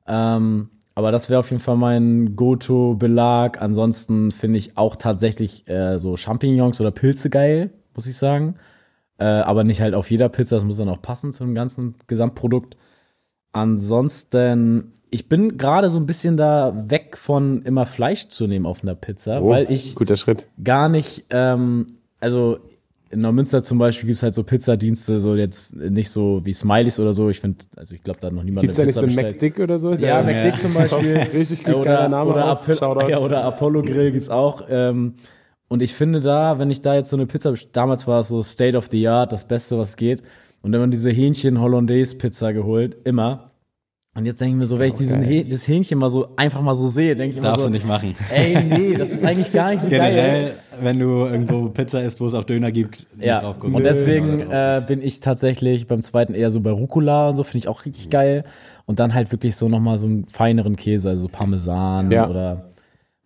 [0.07, 3.61] Ähm, aber das wäre auf jeden Fall mein Goto-Belag.
[3.61, 8.55] Ansonsten finde ich auch tatsächlich äh, so Champignons oder Pilze geil, muss ich sagen.
[9.17, 11.95] Äh, aber nicht halt auf jeder Pizza, das muss dann auch passen zu dem ganzen
[12.07, 12.75] Gesamtprodukt.
[13.51, 18.83] Ansonsten, ich bin gerade so ein bisschen da weg von immer Fleisch zu nehmen auf
[18.83, 20.47] einer Pizza, Oh, weil ich Guter Schritt.
[20.63, 21.87] gar nicht, ähm,
[22.19, 22.59] also
[23.11, 26.99] in Neumünster zum Beispiel gibt es halt so Pizzadienste, so jetzt nicht so wie Smileys
[26.99, 27.29] oder so.
[27.29, 28.99] Ich finde, also ich glaube, da hat noch niemand Gibt es da eine nicht Pizza
[28.99, 29.41] so einen bestellt.
[29.41, 29.91] McDick oder so?
[29.93, 31.17] Ja, Der- McDick zum Beispiel.
[31.33, 33.09] Richtig gut, oder, geiler Name Oder, Shoutout.
[33.09, 34.63] ja, oder Apollo Grill gibt's auch.
[34.69, 35.13] Ähm,
[35.67, 38.41] und ich finde da, wenn ich da jetzt so eine Pizza, damals war es so
[38.43, 40.21] State of the Art, das Beste, was geht.
[40.61, 43.51] Und wenn man diese Hähnchen-Hollandaise-Pizza geholt, immer.
[44.17, 45.29] Und jetzt denke ich mir so, wenn ich diesen geil.
[45.29, 47.73] Häh das Hähnchen mal so einfach mal so sehe, denke ich immer Darfst so, du
[47.73, 48.15] nicht machen.
[48.33, 49.99] ey, nee, das ist eigentlich gar nicht so geil.
[50.15, 53.75] Generell, wenn du irgendwo Pizza isst, wo es auch Döner gibt, Ja, drauf gucken.
[53.75, 57.57] und deswegen äh, bin ich tatsächlich beim zweiten eher so bei Rucola und so, finde
[57.57, 58.45] ich auch richtig geil.
[58.85, 62.29] Und dann halt wirklich so nochmal so einen feineren Käse, also Parmesan Ja.
[62.29, 62.69] oder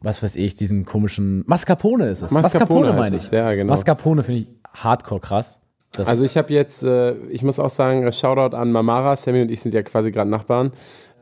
[0.02, 2.32] was weiß ich, diesen komischen Mascarpone ist es.
[2.32, 3.30] Mascarpone heißt meine ich.
[3.30, 3.72] ja, genau.
[3.74, 5.60] Mascarpone finde ich hardcore krass.
[5.92, 9.52] Das Also ich habe jetzt, äh, ich muss auch sagen, Shoutout an Mamara, Sammy und
[9.52, 10.72] ich sind ja quasi gerade Nachbarn.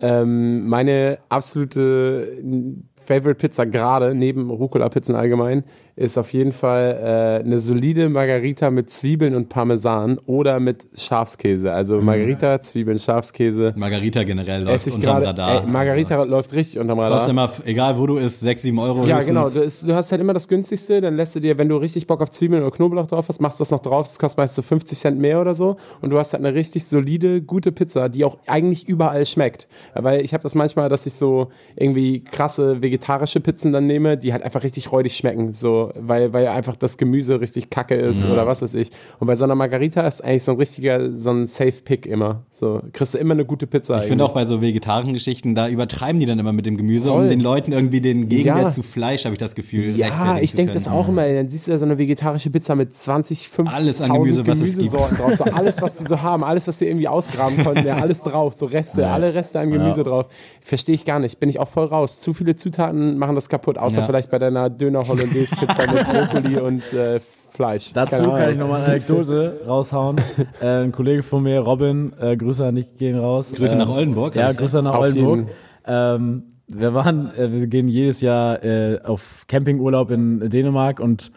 [0.01, 2.38] Ähm, meine absolute
[3.05, 5.63] Favorite Pizza gerade, neben Rucola-Pizzen allgemein,
[5.97, 11.69] ist auf jeden Fall äh, eine solide Margarita mit Zwiebeln und Parmesan oder mit Schafskäse.
[11.69, 11.73] Mhm.
[11.73, 13.73] Also Margarita, Zwiebeln, Schafskäse.
[13.75, 15.25] Margarita generell läuft unterm gerade.
[15.25, 15.63] Radar.
[15.63, 17.17] Ey, Margarita läuft richtig unterm Radar.
[17.17, 19.07] Kostet immer, egal wo du isst, 6, 7 Euro.
[19.07, 19.25] Ja, höchstens.
[19.25, 19.49] genau.
[19.49, 22.05] Du, ist, du hast halt immer das günstigste, dann lässt du dir, wenn du richtig
[22.05, 24.05] Bock auf Zwiebeln oder Knoblauch drauf hast, machst du das noch drauf.
[24.05, 25.77] Das kostet meist so 50 Cent mehr oder so.
[26.01, 29.67] Und du hast halt eine richtig solide, gute Pizza, die auch eigentlich überall schmeckt.
[29.95, 34.31] Weil ich habe das manchmal, dass ich so irgendwie krasse vegetarische Pizzen dann nehme, die
[34.31, 35.53] halt einfach richtig räudig schmecken.
[35.53, 38.91] So, weil, weil einfach das Gemüse richtig kacke ist oder was weiß ich.
[39.19, 42.43] Und bei so einer Margarita ist eigentlich so ein richtiger, so ein Safe-Pick immer.
[42.51, 43.99] So, kriegst du immer eine gute Pizza.
[44.01, 47.09] Ich finde auch bei so vegetarischen Geschichten, da übertreiben die dann immer mit dem Gemüse,
[47.09, 47.23] Voll.
[47.23, 48.69] um den Leuten irgendwie den Gegenwert Ja.
[48.69, 49.95] zu Fleisch, habe ich das Gefühl.
[49.97, 51.27] Ja, ich denke das auch immer.
[51.27, 54.43] Dann siehst du da so eine vegetarische Pizza mit 20, 5 Alles an Gemüse.
[54.43, 55.35] Gemüsesorten drauf.
[55.35, 58.53] So alles, was die so haben, alles, was sie irgendwie ausgraben konnten, ja, alles drauf.
[58.53, 60.03] So Reste, alle Reste an Gemüse Ja.
[60.03, 60.27] drauf.
[60.61, 61.39] Verstehe ich gar nicht.
[61.39, 62.19] Bin ich auch voll raus.
[62.21, 63.77] Zu viele Zutaten machen das kaputt.
[63.77, 64.05] Außer Ja.
[64.05, 67.19] vielleicht bei deiner Döner-Hollandaise-Pizza mit Brokkoli und äh,
[67.51, 67.91] Fleisch.
[67.93, 70.17] Dazu Keine kann ich nochmal eine Anekdote raushauen.
[70.61, 73.51] äh, ein Kollege von mir, Robin, äh, Grüße an dich gehen raus.
[73.51, 75.47] Grüße ähm, nach Oldenburg, Ja, Grüße nach Oldenburg.
[75.86, 81.32] Ähm, wir waren, äh, wir gehen jedes Jahr äh, auf Campingurlaub in Dänemark und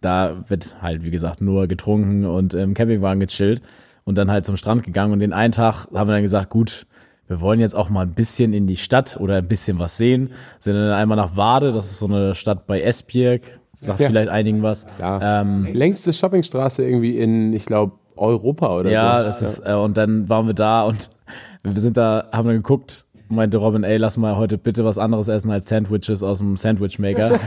[0.00, 3.62] da wird halt, wie gesagt, nur getrunken und im Campingwagen gechillt
[4.04, 5.12] und dann halt zum Strand gegangen.
[5.12, 6.86] Und den einen Tag haben wir dann gesagt, gut,
[7.26, 10.30] wir wollen jetzt auch mal ein bisschen in die Stadt oder ein bisschen was sehen.
[10.60, 14.08] Sind dann einmal nach Wade, das ist so eine Stadt bei Esbjerg, sagt Ja.
[14.08, 14.86] vielleicht einigen was.
[14.98, 15.40] Ja.
[15.42, 18.94] Ähm, Längste Shoppingstraße irgendwie in, ich glaube, Europa oder so.
[18.94, 21.10] ja, das ist, äh, und dann waren wir da und
[21.62, 25.28] wir sind da, haben dann geguckt, meinte Robin, ey, lass mal heute bitte was anderes
[25.28, 27.38] essen als Sandwiches aus dem Sandwich Maker.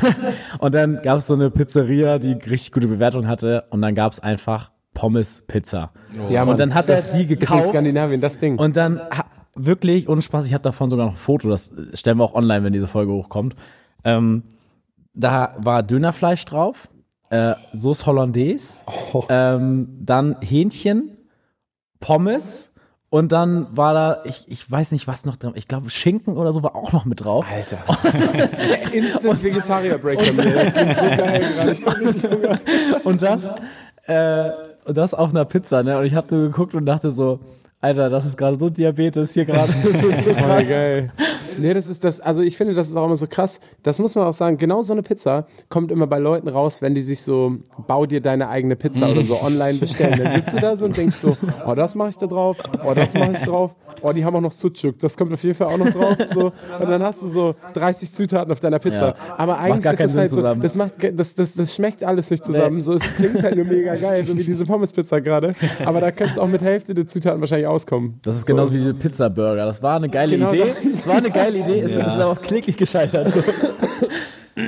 [0.60, 4.12] und dann gab es so eine Pizzeria, die richtig gute Bewertung hatte und dann gab
[4.12, 5.90] es einfach Pommes Pizza.
[6.30, 8.58] Ja, und Mann, dann hat er das die Ist in gekauft Skandinavien das Ding.
[8.58, 9.00] und dann
[9.56, 12.64] wirklich, ohne Spaß, ich habe davon sogar noch ein Foto, das stellen wir auch online,
[12.64, 13.56] wenn diese Folge hochkommt.
[14.04, 14.44] Ähm,
[15.14, 16.88] da war Dönerfleisch drauf,
[17.30, 18.82] äh, Sauce Hollandaise,
[19.28, 21.16] ähm, dann Hähnchen,
[22.00, 22.74] Pommes
[23.14, 26.52] und dann war da, ich, ich weiß nicht, was noch drin, ich glaube Schinken oder
[26.52, 27.46] so war auch noch mit drauf.
[27.48, 27.78] Alter.
[28.92, 30.54] Instant Vegetarier-Break bei mir.
[30.54, 31.78] Das klingt so geil
[32.36, 33.00] gerade.
[33.04, 33.54] Und das,
[34.06, 34.50] äh,
[34.84, 35.96] und das auf einer Pizza, ne?
[35.96, 37.38] Und ich habe nur geguckt und dachte so,
[37.80, 39.72] Alter, das ist gerade so Diabetes hier gerade.
[39.72, 41.12] Das ist so geil.
[41.58, 43.60] Nee, das ist das, also ich finde, das ist auch immer so krass.
[43.82, 46.94] Das muss man auch sagen, genau so eine Pizza kommt immer bei Leuten raus, wenn
[46.94, 50.18] die sich so, bau dir deine eigene Pizza oder so online bestellen.
[50.22, 51.36] Dann sitzt du da so und denkst so,
[51.66, 54.40] oh, das mache ich da drauf, oh, das mache ich drauf, oh, die haben auch
[54.40, 56.16] noch Sucuk, das kommt auf jeden Fall auch noch drauf.
[56.32, 56.52] So.
[56.80, 59.08] Und dann hast du so 30 Zutaten auf deiner Pizza.
[59.08, 59.14] Ja.
[59.36, 60.62] Aber eigentlich ist das halt so, zusammen.
[60.62, 62.76] das, macht, das, das, das schmeckt alles nicht zusammen.
[62.76, 62.82] Nee.
[62.82, 65.54] So, es klingt halt nur mega geil, so wie diese Pommes-Pizza gerade.
[65.84, 68.18] Aber da könntest du auch mit Hälfte der Zutaten wahrscheinlich auskommen.
[68.22, 69.64] Das ist genauso wie diese Pizza-Burger.
[69.64, 70.72] Das war eine geile Genau Idee.
[70.82, 70.90] so.
[70.90, 73.32] Es war eine geile Idee, es ist aber auch kläglich gescheitert.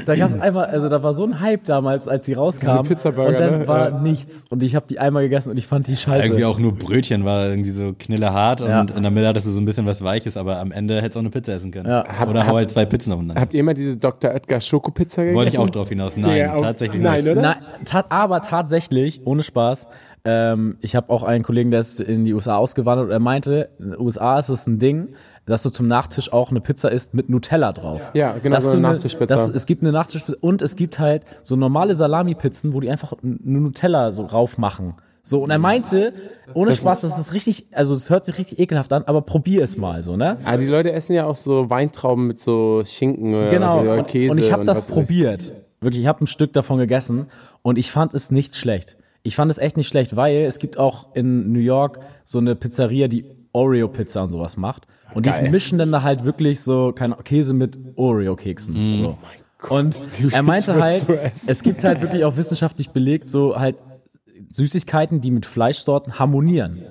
[0.05, 2.83] Da gab es einmal, also da war so ein Hype damals, als sie rauskam.
[2.83, 3.69] Diese Pizzaburger, und dann ne?
[3.69, 3.99] war Ja.
[4.01, 4.45] nichts.
[4.51, 6.27] Und ich habe die einmal gegessen und ich fand die scheiße.
[6.27, 8.81] Irgendwie auch nur Brötchen war irgendwie so knillerhart Ja.
[8.81, 11.15] und in der Mitte hattest du so ein bisschen was Weiches, aber am Ende hättest
[11.15, 11.89] du auch eine Pizza essen können.
[11.89, 12.03] Ja.
[12.19, 13.41] Hab- Oder hab- hau halt zwei Pizzen aufeinander.
[13.41, 14.33] Habt ihr immer diese Dr.
[14.33, 15.37] Oetker Schokopizza gegessen?
[15.37, 16.17] Wollte ich auch drauf hinaus.
[16.17, 17.33] Nein, Ja, auch- tatsächlich Nein, nicht.
[17.35, 17.43] oder?
[17.43, 19.87] Nein, ta aber tatsächlich, ohne Spaß.
[20.25, 23.69] Ähm, ich habe auch einen Kollegen, der ist in die USA ausgewandert und er meinte,
[23.79, 25.11] in den USA ist es ein Ding,
[25.47, 28.01] dass du zum Nachtisch auch eine Pizza isst mit Nutella drauf.
[28.15, 29.27] Ja, genau, Dass so eine ne- Nachtischpizza.
[29.35, 33.15] dass- es gibt eine Nachtischpizza und es gibt halt so normale Salami-Pizzen, wo die einfach
[33.23, 34.95] eine Nutella so rauf machen.
[35.23, 36.13] So, und er meinte,
[36.55, 39.77] ohne Spaß, das ist richtig, also es hört sich richtig ekelhaft an, aber probier es
[39.77, 40.37] mal so, ne?
[40.45, 43.81] Ah, die Leute essen ja auch so Weintrauben mit so Schinken oder, Genau.
[43.83, 44.31] oder und, Käse.
[44.31, 45.53] und ich habe das probiert.
[45.81, 47.27] Wirklich, ich habe ein Stück davon gegessen
[47.63, 48.97] und ich fand es nicht schlecht.
[49.25, 52.55] Ich fand es echt nicht schlecht, weil es gibt auch in New York so eine
[52.55, 53.25] Pizzeria, die
[53.57, 54.87] Oreo-Pizza und sowas macht.
[55.15, 58.95] Und die mischen dann da halt wirklich so keine Käse mit Oreo-Keksen.
[58.95, 59.19] So.
[59.71, 61.09] Und er meinte halt,
[61.47, 63.77] es gibt halt wirklich auch wissenschaftlich belegt, so halt
[64.51, 66.83] Süßigkeiten, die mit Fleischsorten harmonieren.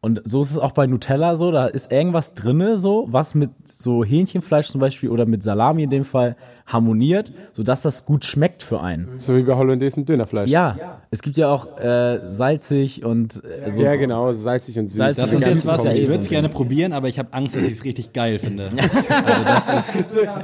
[0.00, 3.50] Und so ist es auch bei Nutella so, da ist irgendwas drinne so, was mit
[3.64, 6.36] so Hähnchenfleisch zum Beispiel oder mit Salami in dem Fall
[6.68, 9.08] harmoniert, sodass das gut schmeckt für einen.
[9.18, 10.48] So wie bei Hollandaise und Dönerfleisch.
[10.48, 10.76] Ja,
[11.10, 13.82] es gibt ja auch äh, salzig und äh, so.
[13.82, 14.96] ja, genau, salzig und süß.
[14.98, 17.32] Salzig Das und ist ganz jetzt was, ich würde es gerne probieren, aber ich habe
[17.32, 18.68] Angst, dass ich es richtig geil finde.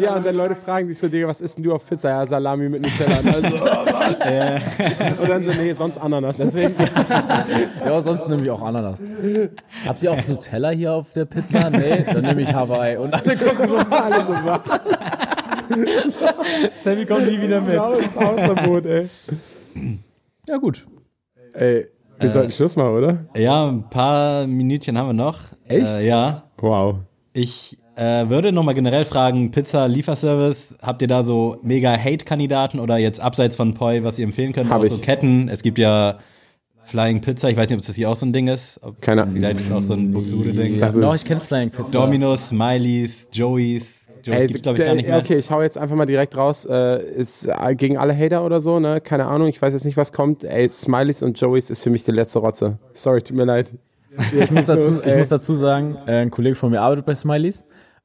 [0.00, 2.10] Ja, und dann Leute fragen dich so, Digga, was isst denn du auf Pizza?
[2.10, 3.18] Ja, Salami mit Nutella.
[3.20, 5.18] Und also, oh, was?
[5.20, 6.36] Und dann so, nee, sonst Ananas.
[6.36, 6.74] Deswegen,
[7.84, 9.02] Ja, sonst nehme ich auch Ananas.
[9.86, 11.70] Habt ihr auch Nutella hier auf der Pizza?
[11.70, 12.96] Nee, dann nehme ich Hawaii.
[12.96, 14.60] Und alle gucken so, alles so was.
[16.76, 17.78] Sammy kommt nie wieder mit.
[17.78, 19.08] Hausverbot, ey.
[20.48, 20.86] Ja, gut.
[21.52, 21.86] Ey,
[22.20, 23.24] wir sollten Schluss machen, oder?
[23.36, 25.40] Ja, ein paar Minütchen haben wir noch.
[25.66, 25.96] Echt?
[25.96, 26.44] Äh, ja.
[26.58, 26.96] Wow.
[27.32, 33.20] Ich äh, würde nochmal generell fragen, Pizza-Lieferservice, habt ihr da so mega Hate-Kandidaten oder jetzt
[33.20, 34.70] abseits von Poi, was ihr empfehlen könnt?
[34.70, 34.92] Hab auch ich.
[34.92, 35.48] so Ketten.
[35.48, 36.18] Es gibt ja
[36.84, 38.78] Flying Pizza, ich weiß nicht, ob das hier auch so ein Ding ist.
[38.82, 39.36] Ob, Keine Ahnung.
[39.36, 40.74] Vielleicht ist es auch so ein Buxude-Ding.
[40.76, 41.98] Ist- ich kenne Flying Pizza.
[42.00, 43.93] Domino's, Smileys, Joey's.
[44.24, 45.18] Joey's Ey, gibt's glaube ich gar nicht mehr.
[45.18, 46.64] Okay, ich hau jetzt einfach mal direkt raus.
[46.64, 49.00] Äh, ist äh, gegen alle Hater oder so, ne?
[49.00, 50.44] Keine Ahnung, ich weiß jetzt nicht, was kommt.
[50.44, 52.78] Ey, Smileys und Joeys ist für mich die letzte Rotze.
[52.94, 53.72] Sorry, tut mir leid.
[54.36, 57.64] Ich muss dazu, ich muss dazu sagen, äh, ein Kollege von mir arbeitet bei Smileys.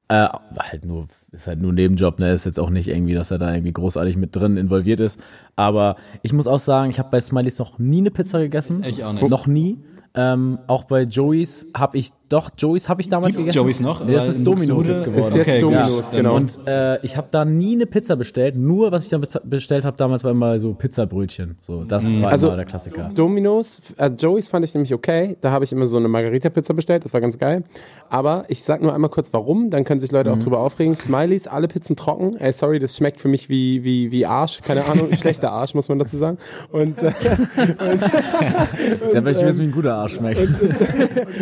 [0.10, 2.34] Äh, halt nur, ist halt nur ein Nebenjob, ne?
[2.34, 5.20] Ist jetzt auch nicht irgendwie, dass er da irgendwie großartig mit drin involviert ist.
[5.56, 8.84] Aber ich muss auch sagen, ich habe bei Smileys noch nie eine Pizza gegessen.
[8.84, 9.30] Ich auch nicht.
[9.30, 9.78] Noch nie.
[10.16, 13.58] Ähm, auch bei Joey's habe ich, doch, Joey's habe ich damals Gibt's gegessen.
[13.64, 14.04] Joey's noch?
[14.04, 15.20] Nee, das Weil ist in Domino's jetzt geworden.
[15.20, 16.36] Ist jetzt Okay, Domino's, ja, genau.
[16.36, 18.56] Und äh, ich habe da nie eine Pizza bestellt.
[18.58, 21.58] Nur, was ich dann bes- bestellt habe damals, war immer so Pizzabrötchen.
[21.62, 23.12] So, das war Also- immer der Klassiker.
[23.14, 25.38] Domino's, äh, Joey's fand ich nämlich okay.
[25.42, 27.64] Da habe ich immer so eine Margarita-Pizza bestellt, das war ganz geil.
[28.10, 30.98] Aber ich sag nur einmal kurz warum, dann können sich Leute auch drüber aufregen.
[30.98, 32.36] Smileys, alle Pizzen trocken.
[32.38, 34.62] Ey, sorry, das schmeckt für mich wie, wie, wie Arsch.
[34.64, 36.40] Keine Ahnung, schlechter Arsch, muss man dazu sagen.
[36.72, 37.12] Und, äh,
[39.14, 40.48] Ja, weil ich wissen, wie ein guter Arsch schmeckt.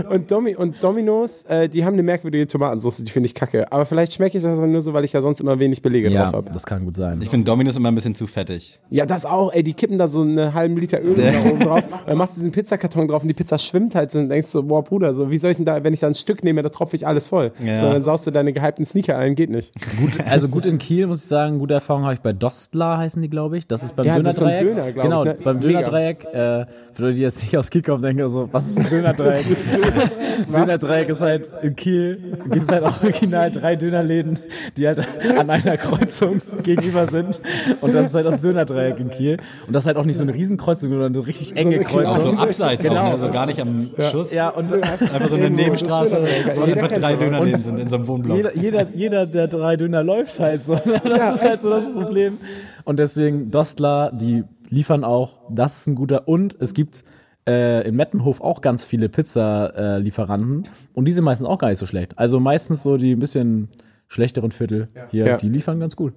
[0.10, 3.72] und, Domi und Domino's, äh, die haben eine merkwürdige Tomatensauce, die finde ich kacke.
[3.72, 6.10] Aber vielleicht schmecke ich das aber nur so, weil ich ja sonst immer wenig Belege
[6.10, 6.52] ja, drauf habe.
[6.52, 7.22] das kann gut sein.
[7.22, 8.80] Ich finde Domino's immer ein bisschen zu fettig.
[8.90, 11.84] Ja, das auch, ey, die kippen da so einen halben Liter Öl da oben drauf,
[12.06, 14.64] dann machst du diesen Pizzakarton drauf und die Pizza schwimmt halt so und denkst so,
[14.64, 16.70] boah, Bruder, so, wie soll ich denn da, wenn ich da ein Stück nehme, da
[16.70, 17.52] tropfe ich alles voll.
[17.64, 17.78] Ja.
[17.78, 19.74] So, dann saust du deine gehypten Sneaker ein, geht nicht.
[20.00, 23.22] Gut, also gut in Kiel muss ich sagen, gute Erfahrung habe ich bei Dostler heißen
[23.22, 23.68] die, glaube ich.
[23.68, 24.76] Das ist beim Ja, das ist so ein Dönerdreieck.
[24.76, 25.38] Döner, glaub genau, ich, ne?
[25.44, 25.60] beim.
[25.60, 26.26] Dönerdreieck.
[26.26, 29.46] Äh, für Leute, die jetzt nicht aus Kiel kommen, denken so, was ist ein Dönerdreieck?
[30.54, 34.40] Dönerdreieck ist halt in Kiel, gibt es halt auch original drei Dönerläden,
[34.78, 35.06] die halt
[35.38, 37.42] an einer Kreuzung gegenüber sind.
[37.82, 39.38] Und das ist halt das Dönerdreieck in Kiel.
[39.68, 41.98] Und das ist halt auch nicht so eine Riesenkreuzung, sondern eine richtig enge Auch so
[42.00, 42.40] Kreuzung.
[42.40, 43.02] abseits, Genau.
[43.02, 43.12] auch, ne?
[43.12, 44.32] also gar nicht am Schuss.
[44.34, 46.18] Ja, und Einfach so eine Nebenstraße,
[46.56, 47.16] wo einfach drei.
[47.16, 48.38] Dönerläden sind in so einem Wohnblock.
[48.38, 50.76] jeder, jeder, jeder der drei Döner läuft halt so.
[51.04, 52.38] Das ist halt so das Problem.
[52.84, 56.28] Und deswegen Dostler, die liefern auch, das ist ein guter.
[56.28, 57.04] Und es gibt
[57.48, 60.68] äh, in Mettenhof auch ganz viele Pizza-Lieferanten.
[60.94, 62.18] und die sind meistens auch gar nicht so schlecht.
[62.20, 63.70] Also meistens so die ein bisschen
[64.08, 65.38] schlechteren Viertel hier, Ja.
[65.38, 66.14] die liefern ganz gut.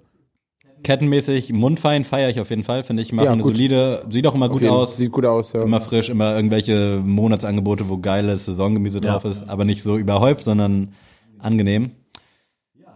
[0.82, 3.12] Kettenmäßig, mundfein feiere ich auf jeden Fall, finde ich.
[3.12, 4.96] Machen Ja, eine solide, sieht auch immer gut Jeden- aus.
[4.96, 5.62] Sieht gut aus, ja.
[5.62, 9.12] Immer frisch, immer irgendwelche Monatsangebote, wo geiles Saisongemüse Ja.
[9.12, 10.94] drauf ist, aber nicht so überhäuft, sondern
[11.38, 11.90] angenehm.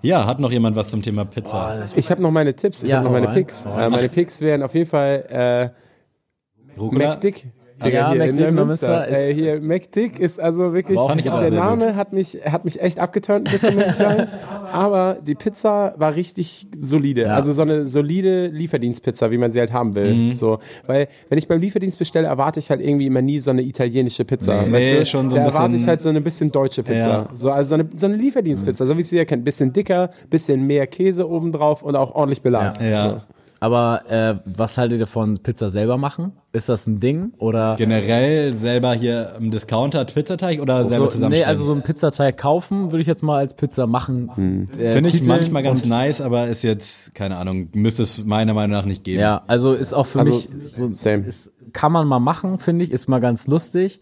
[0.00, 1.82] Ja, hat noch jemand was zum Thema Pizza?
[1.96, 3.34] Ich habe noch meine Tipps, ich Ja, habe noch meine rein.
[3.34, 3.64] Picks.
[3.66, 5.72] Hau Äh, meine Picks wären auf jeden Fall
[6.76, 7.10] äh, Rucola?
[7.10, 7.48] McDick.
[7.82, 12.38] Ja, hier McDick in ist- Äh, hier, McDick ist also wirklich, der Name hat mich,
[12.48, 14.28] hat mich echt abgeturnt ein bisschen, muss ich sagen.
[14.72, 17.22] Aber die Pizza war richtig solide.
[17.22, 17.34] Ja.
[17.34, 20.14] Also so eine solide Lieferdienstpizza, wie man sie halt haben will.
[20.14, 20.34] Mhm.
[20.34, 23.62] So, weil, wenn ich beim Lieferdienst bestelle, erwarte ich halt irgendwie immer nie so eine
[23.62, 24.62] italienische Pizza.
[24.62, 26.82] Nee, weißt nee, schon so da ein erwarte ich bisschen- halt so eine bisschen deutsche
[26.84, 27.08] Pizza.
[27.08, 27.28] Ja.
[27.34, 29.44] So, also so eine, so eine Lieferdienstpizza, so wie sie ja kennt.
[29.44, 32.88] Bisschen dicker, bisschen mehr Käse obendrauf und auch ordentlich beladen.
[32.88, 33.24] Ja.
[33.64, 36.32] Aber äh, was haltet ihr von Pizza selber machen?
[36.52, 37.32] Ist das ein Ding?
[37.38, 41.46] Oder Generell selber hier im Discounter Pizzateig oder selber so, zusammenstellen?
[41.46, 44.68] nee, also so einen Pizzateig kaufen würde ich jetzt mal als Pizza machen.
[44.78, 48.76] Äh, Finde ich manchmal ganz nice, aber ist jetzt, keine Ahnung, müsste es meiner Meinung
[48.76, 49.22] nach nicht geben.
[49.22, 51.24] Ja, also ist auch für Also, mich so same.
[51.24, 54.00] Ist, kann man mal machen, finde ich, ist mal ganz lustig.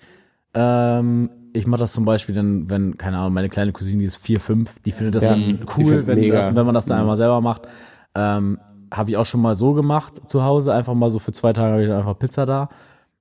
[0.55, 4.17] Ähm, ich mache das zum Beispiel dann, wenn, keine Ahnung, meine kleine Cousine, die ist
[4.17, 7.17] vier, fünf, die findet das Ja, dann cool, wenn, das, wenn man das dann einmal
[7.17, 7.69] selber macht.
[8.17, 8.59] Ähm,
[8.93, 11.73] habe ich auch schon mal so gemacht zu Hause, einfach mal so für zwei Tage
[11.73, 12.69] habe ich dann einfach Pizza da.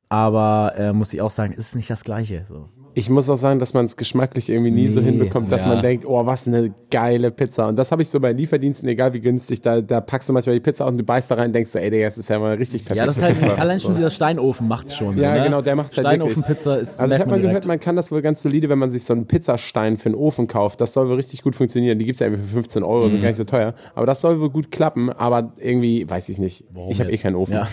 [0.09, 2.45] Aber äh, muss ich auch sagen, ist nicht das Gleiche.
[2.45, 2.69] So.
[2.93, 5.69] Ich muss auch sagen, dass man es geschmacklich irgendwie nie so Nee, hinbekommt, dass ja.
[5.69, 7.67] man denkt, oh, was eine geile Pizza.
[7.67, 10.55] Und das habe ich so bei Lieferdiensten, egal wie günstig, da, da packst du manchmal
[10.55, 12.29] die Pizza aus und du beißt da rein und denkst so, ey, Digga, das ist
[12.29, 12.97] ja mal richtig perfekt.
[12.97, 15.17] Ja, das ist halt allein schon dieser Steinofen macht's schon.
[15.17, 15.45] Ja, so, ne?
[15.45, 17.67] genau, der macht's halt Steinofenpizza ist Also ich habe mal man gehört, direkt.
[17.67, 20.47] man kann das wohl ganz solide, wenn man sich so einen Pizzastein für einen Ofen
[20.47, 20.81] kauft.
[20.81, 21.97] Das soll wohl richtig gut funktionieren.
[21.97, 23.09] Die gibt's ja irgendwie für 15 Euro, Mhm.
[23.09, 23.73] sind gar nicht so teuer.
[23.95, 26.65] Aber das soll wohl gut klappen, aber irgendwie, weiß ich nicht.
[26.89, 27.53] ich habe eh keinen Ofen.
[27.53, 27.67] Ja.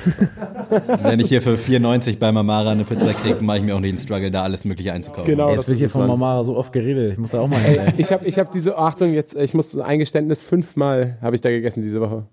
[1.03, 3.93] Wenn ich hier für 4,90 bei Mamara eine Pizza kriege, mache ich mir auch nicht
[3.93, 5.31] den Struggle, da alles Mögliche einzukaufen.
[5.31, 5.49] Genau.
[5.51, 6.11] Jetzt das wird hier von Mann.
[6.19, 7.13] Mama so oft geredet.
[7.13, 7.81] Ich muss da auch mal hin.
[7.97, 11.51] Ich habe ich hab diese, Achtung, jetzt, ich muss ein Eingeständnis, fünfmal habe ich da
[11.51, 12.27] gegessen diese Woche.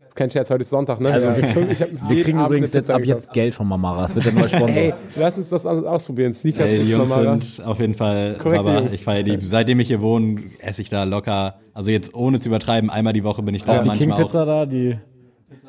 [0.00, 1.10] Das ist kein Scherz, heute ist Sonntag, ne?
[1.12, 1.36] Also Ja.
[1.36, 3.26] wir, ich hab wir kriegen Abend übrigens jetzt ab gekauft.
[3.26, 4.02] jetzt Geld von Mamara.
[4.02, 4.76] Das wird der neue Sponsor.
[4.76, 6.34] Ey, lass uns das aus- ausprobieren.
[6.34, 7.40] Sneakers Ey, die Jungs normaler.
[7.40, 8.92] sind auf jeden Fall, aber Jungs.
[8.92, 9.38] ich feiere die.
[9.40, 13.22] Seitdem ich hier wohne, esse ich da locker, also jetzt ohne zu übertreiben, einmal die
[13.22, 13.76] Woche bin ich da.
[13.78, 14.98] Auch die King Pizza da, die.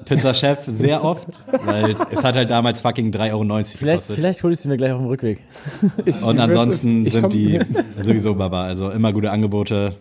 [0.05, 4.15] Pizza-Chef sehr oft, weil es hat halt damals fucking 3,90 Euro Vielleicht, gekostet.
[4.15, 5.41] vielleicht hole ich sie mir gleich auf dem Rückweg.
[6.05, 7.59] Ich Und ansonsten ich sind die
[8.01, 8.63] sowieso Baba.
[8.63, 9.93] Also immer gute Angebote.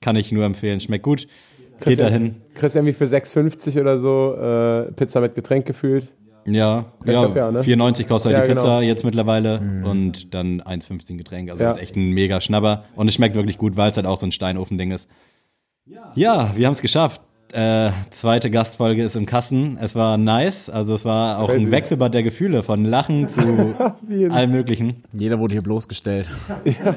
[0.00, 0.80] Kann ich nur empfehlen.
[0.80, 1.26] Schmeckt gut.
[1.80, 2.36] Geht dahin.
[2.54, 6.14] Kriegst irgendwie für 6,50 oder so äh, Pizza mit Getränk gefühlt.
[6.46, 7.60] Ja, Ich ja, glaub, ja, ne?
[7.62, 8.80] 4,90 kostet Ja, halt die Pizza genau.
[8.80, 11.50] jetzt mittlerweile und dann 1,15 Getränk.
[11.50, 11.70] Also Ja.
[11.70, 14.18] das ist echt ein mega Schnapper und es schmeckt wirklich gut, weil es halt auch
[14.18, 15.08] so ein Steinofending ist.
[16.14, 17.22] Ja, wir haben es geschafft.
[17.54, 19.78] Äh, zweite Gastfolge ist im Kasten.
[19.80, 21.66] Es war nice, also es war auch Crazy.
[21.66, 23.40] ein Wechselbad der Gefühle von Lachen zu
[24.30, 25.04] allem Möglichen.
[25.12, 26.28] Jeder wurde hier bloßgestellt.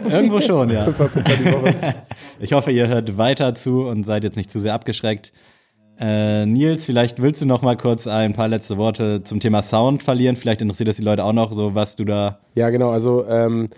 [0.10, 0.88] Irgendwo schon, ja.
[2.40, 5.32] Ich hoffe, ihr hört weiter zu und seid jetzt nicht zu sehr abgeschreckt.
[6.00, 10.02] Äh, Nils, vielleicht willst du noch mal kurz ein paar letzte Worte zum Thema Sound
[10.02, 10.38] verlieren.
[10.38, 12.40] Vielleicht interessiert es die Leute auch noch, so was du da.
[12.56, 12.90] Ja, genau.
[12.90, 13.70] Also, ähm,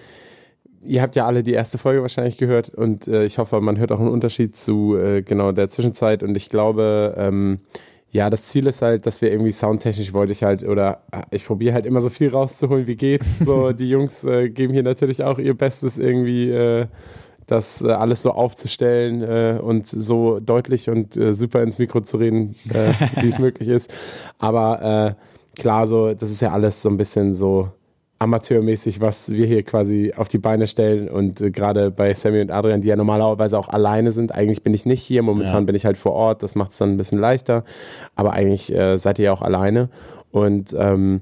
[0.83, 3.91] ihr habt ja alle die erste Folge wahrscheinlich gehört und äh, ich hoffe, man hört
[3.91, 6.23] auch einen Unterschied zu äh, genau der Zwischenzeit.
[6.23, 7.59] Und ich glaube, ähm,
[8.11, 11.45] ja, das Ziel ist halt, dass wir irgendwie soundtechnisch wollte ich halt oder äh, ich
[11.45, 13.23] probiere halt immer so viel rauszuholen, wie geht.
[13.39, 16.49] So, die Jungs äh, geben hier natürlich auch ihr Bestes irgendwie.
[16.49, 16.87] Äh,
[17.47, 22.17] das äh, alles so aufzustellen äh, und so deutlich und äh, super ins Mikro zu
[22.17, 23.91] reden, wie es möglich ist.
[24.37, 25.15] Aber
[25.57, 27.71] klar, so, das ist ja alles so ein bisschen so
[28.19, 31.09] amateurmäßig, was wir hier quasi auf die Beine stellen.
[31.09, 34.73] Und äh, gerade bei Sammy und Adrian, die ja normalerweise auch alleine sind, eigentlich bin
[34.73, 35.61] ich nicht hier, momentan Ja.
[35.61, 37.63] bin ich halt vor Ort, das macht es dann ein bisschen leichter.
[38.15, 39.89] Aber eigentlich äh, seid ihr ja auch alleine.
[40.31, 41.21] Und ähm,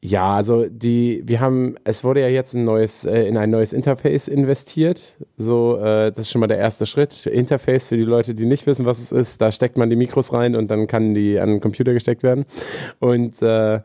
[0.00, 3.72] ja, also die, wir haben, es wurde ja jetzt ein neues, äh, in ein neues
[3.72, 5.16] Interface investiert.
[5.36, 7.26] So, äh, das ist schon mal der erste Schritt.
[7.26, 10.32] Interface für die Leute, die nicht wissen, was es ist, da steckt man die Mikros
[10.32, 12.44] rein und dann kann die an den Computer gesteckt werden.
[13.00, 13.80] Und äh,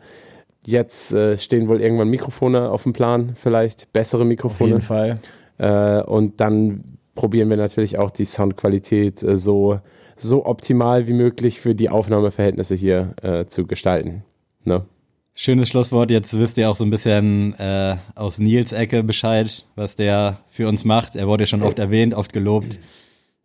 [0.66, 4.70] jetzt äh, stehen wohl irgendwann Mikrofone auf dem Plan, vielleicht bessere Auf Mikrofone.
[4.72, 5.16] jeden Fall.
[5.57, 9.80] Äh, und dann probieren wir natürlich auch die Soundqualität äh, so,
[10.16, 14.24] so optimal wie möglich für die Aufnahmeverhältnisse hier äh, zu gestalten.
[14.64, 14.86] Ne?
[15.34, 16.12] Schönes Schlusswort.
[16.12, 20.68] Jetzt wisst ihr auch so ein bisschen äh, aus Nils Ecke Bescheid, was der für
[20.68, 21.16] uns macht.
[21.16, 22.80] Er wurde ja schon oft erwähnt, oft gelobt.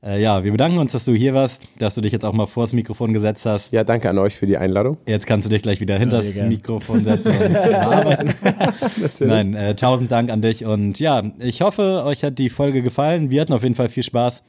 [0.07, 2.47] Äh, ja, wir bedanken uns, dass du hier warst, dass du dich jetzt auch mal
[2.47, 3.73] vors Mikrofon gesetzt hast.
[3.73, 4.99] Ja, danke an euch für die Einladung.
[5.07, 6.49] Jetzt kannst du dich gleich wieder hinter das sehr gern.
[6.49, 8.35] Mikrofon setzen und bearbeiten.
[9.21, 13.31] Nein, äh, tausend Dank an dich und ja, ich hoffe, euch hat die Folge gefallen.
[13.31, 14.45] Wir hatten auf jeden Fall viel Spaß,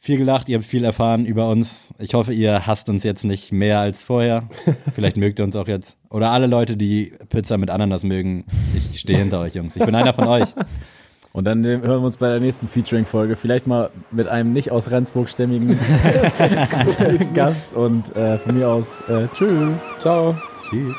[0.00, 1.94] viel gelacht, ihr habt viel erfahren über uns.
[2.00, 4.48] Ich hoffe, ihr hasst uns jetzt nicht mehr als vorher.
[4.94, 5.96] Vielleicht mögt ihr uns auch jetzt.
[6.10, 8.46] Oder alle Leute, die Pizza mit Ananas mögen.
[8.90, 9.76] Ich stehe hinter euch, Jungs.
[9.76, 10.48] Ich bin einer von euch.
[11.32, 14.90] Und dann hören wir uns bei der nächsten Featuring-Folge vielleicht mal mit einem nicht aus
[14.90, 15.78] Rendsburg stämmigen
[17.34, 19.78] Gast und äh, von mir aus äh, tschüss.
[19.98, 20.36] Ciao.
[20.68, 20.98] Tschüss.